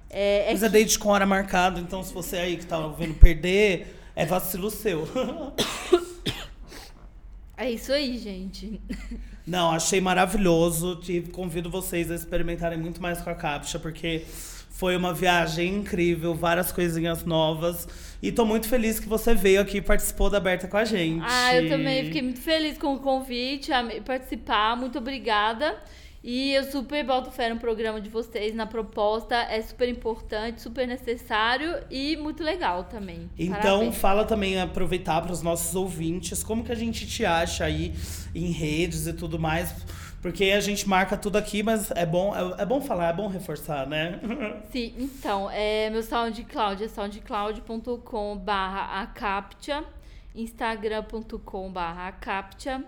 É, 0.08 0.48
é 0.48 0.52
Mas 0.52 0.62
é 0.62 0.68
date 0.68 0.98
com 0.98 1.10
hora 1.10 1.26
marcada, 1.26 1.80
então 1.80 2.02
se 2.02 2.12
você 2.12 2.36
aí 2.36 2.56
que 2.56 2.66
tá 2.66 2.78
ouvindo 2.78 3.14
perder, 3.14 3.96
é 4.14 4.26
vacilo 4.26 4.70
seu. 4.70 5.06
É 7.60 7.70
isso 7.70 7.92
aí, 7.92 8.16
gente. 8.16 8.80
Não, 9.46 9.70
achei 9.70 10.00
maravilhoso. 10.00 10.98
E 11.06 11.20
convido 11.20 11.68
vocês 11.68 12.10
a 12.10 12.14
experimentarem 12.14 12.78
muito 12.78 13.02
mais 13.02 13.20
com 13.20 13.28
a 13.28 13.34
Captcha, 13.34 13.78
porque 13.78 14.24
foi 14.80 14.96
uma 14.96 15.12
viagem 15.12 15.74
incrível, 15.74 16.34
várias 16.34 16.72
coisinhas 16.72 17.22
novas. 17.22 17.86
E 18.22 18.32
tô 18.32 18.46
muito 18.46 18.66
feliz 18.66 18.98
que 18.98 19.06
você 19.06 19.34
veio 19.34 19.60
aqui 19.60 19.76
e 19.76 19.82
participou 19.82 20.30
da 20.30 20.38
Aberta 20.38 20.66
com 20.66 20.78
a 20.78 20.86
gente. 20.86 21.22
Ah, 21.22 21.54
eu 21.54 21.68
também 21.68 22.06
fiquei 22.06 22.22
muito 22.22 22.40
feliz 22.40 22.78
com 22.78 22.94
o 22.94 22.98
convite, 22.98 23.70
a 23.74 23.86
participar. 24.02 24.74
Muito 24.78 24.96
obrigada. 24.96 25.76
E 26.24 26.54
eu 26.54 26.64
super 26.64 27.04
boto 27.04 27.30
fé 27.30 27.50
no 27.50 27.60
programa 27.60 28.00
de 28.00 28.08
vocês, 28.08 28.54
na 28.54 28.66
proposta. 28.66 29.36
É 29.36 29.60
super 29.60 29.86
importante, 29.86 30.62
super 30.62 30.88
necessário 30.88 31.82
e 31.90 32.16
muito 32.16 32.42
legal 32.42 32.84
também. 32.84 33.28
Então, 33.38 33.60
Parabéns. 33.60 33.96
fala 33.98 34.24
também, 34.24 34.58
aproveitar 34.58 35.20
para 35.20 35.32
os 35.32 35.42
nossos 35.42 35.74
ouvintes, 35.74 36.42
como 36.42 36.64
que 36.64 36.72
a 36.72 36.74
gente 36.74 37.06
te 37.06 37.22
acha 37.26 37.66
aí 37.66 37.92
em 38.34 38.50
redes 38.50 39.06
e 39.06 39.12
tudo 39.12 39.38
mais. 39.38 39.74
Porque 40.20 40.44
a 40.50 40.60
gente 40.60 40.86
marca 40.88 41.16
tudo 41.16 41.36
aqui, 41.36 41.62
mas 41.62 41.90
é 41.92 42.04
bom, 42.04 42.34
é, 42.36 42.62
é 42.62 42.66
bom 42.66 42.80
falar, 42.80 43.08
é 43.08 43.12
bom 43.12 43.26
reforçar, 43.26 43.86
né? 43.86 44.20
Sim, 44.70 44.94
então, 44.98 45.50
é, 45.50 45.88
meu 45.88 46.02
SoundCloud 46.02 46.84
é 46.84 46.88
soundcloud.com 46.88 48.36
barra 48.36 49.00
acaptcha, 49.00 49.82
instagram.com 50.34 51.72
barra 51.72 52.08
acaptcha 52.08 52.84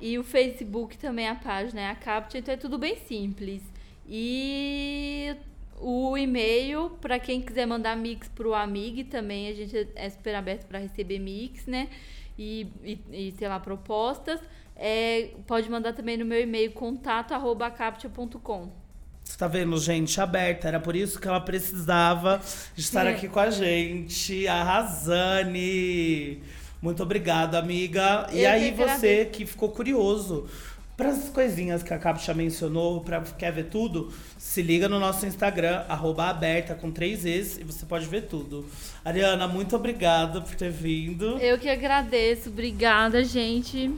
e 0.00 0.18
o 0.18 0.24
Facebook 0.24 0.96
também 0.98 1.28
a 1.28 1.34
página 1.34 1.80
é 1.80 1.90
acaptcha, 1.90 2.38
então 2.38 2.54
é 2.54 2.56
tudo 2.56 2.76
bem 2.76 2.96
simples. 2.96 3.62
E 4.08 5.36
o 5.80 6.16
e-mail, 6.16 6.90
para 7.00 7.18
quem 7.18 7.40
quiser 7.40 7.66
mandar 7.66 7.96
mix 7.96 8.28
pro 8.28 8.54
Amig 8.54 9.04
também, 9.04 9.48
a 9.48 9.54
gente 9.54 9.88
é 9.94 10.10
super 10.10 10.34
aberto 10.34 10.66
para 10.66 10.78
receber 10.78 11.18
mix, 11.18 11.66
né? 11.66 11.88
E, 12.38 12.68
e, 12.82 13.00
e, 13.10 13.32
sei 13.32 13.48
lá, 13.48 13.58
propostas. 13.58 14.40
É, 14.78 15.30
pode 15.46 15.68
mandar 15.68 15.92
também 15.92 16.16
no 16.16 16.24
meu 16.24 16.40
e-mail, 16.40 16.70
contato 16.72 17.34
arroba 17.34 17.66
acaptcha.com. 17.66 18.70
Você 19.24 19.36
tá 19.36 19.46
vendo, 19.46 19.76
gente, 19.78 20.18
aberta. 20.20 20.68
Era 20.68 20.80
por 20.80 20.96
isso 20.96 21.20
que 21.20 21.28
ela 21.28 21.40
precisava 21.40 22.40
estar 22.76 23.06
aqui 23.06 23.28
com 23.28 23.40
a 23.40 23.50
gente. 23.50 24.48
A 24.48 24.62
Razane. 24.64 26.40
Muito 26.80 27.02
obrigado, 27.02 27.56
amiga. 27.56 28.26
E 28.32 28.44
Eu 28.44 28.50
aí, 28.50 28.72
que 28.72 28.76
você 28.78 29.26
que 29.26 29.44
ficou 29.44 29.68
curioso 29.70 30.48
para 30.96 31.10
as 31.10 31.28
coisinhas 31.28 31.82
que 31.82 31.92
a 31.92 31.98
Captcha 31.98 32.32
mencionou, 32.34 33.00
para 33.02 33.20
quer 33.20 33.52
ver 33.52 33.66
tudo, 33.66 34.12
se 34.36 34.62
liga 34.62 34.88
no 34.88 34.98
nosso 34.98 35.26
Instagram, 35.26 35.84
arroba 35.88 36.28
aberta 36.28 36.74
com 36.74 36.90
três 36.90 37.22
vezes, 37.22 37.58
e 37.58 37.62
você 37.62 37.86
pode 37.86 38.06
ver 38.06 38.22
tudo. 38.22 38.66
Ariana, 39.04 39.46
muito 39.46 39.76
obrigada 39.76 40.40
por 40.40 40.54
ter 40.56 40.70
vindo. 40.70 41.38
Eu 41.38 41.56
que 41.56 41.68
agradeço, 41.68 42.48
obrigada, 42.48 43.22
gente. 43.22 43.92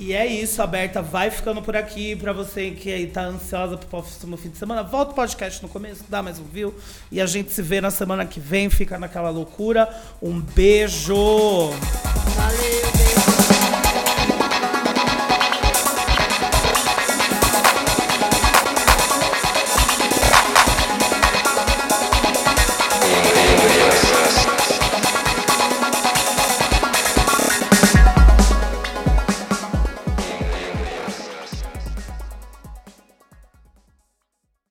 E 0.00 0.14
é 0.14 0.26
isso, 0.26 0.62
a 0.62 0.66
Berta 0.66 1.02
vai 1.02 1.30
ficando 1.30 1.60
por 1.60 1.76
aqui. 1.76 2.16
Pra 2.16 2.32
você 2.32 2.70
que 2.70 2.90
aí 2.90 3.06
tá 3.06 3.22
ansiosa 3.22 3.76
pro 3.76 3.86
próximo 3.86 4.34
fim 4.38 4.48
de 4.48 4.56
semana, 4.56 4.82
volta 4.82 5.12
o 5.12 5.14
podcast 5.14 5.62
no 5.62 5.68
começo, 5.68 6.04
dá 6.08 6.22
mais 6.22 6.38
um 6.38 6.44
view. 6.44 6.74
E 7.12 7.20
a 7.20 7.26
gente 7.26 7.52
se 7.52 7.60
vê 7.60 7.82
na 7.82 7.90
semana 7.90 8.24
que 8.24 8.40
vem, 8.40 8.70
fica 8.70 8.98
naquela 8.98 9.28
loucura. 9.28 9.86
Um 10.22 10.40
beijo! 10.40 11.70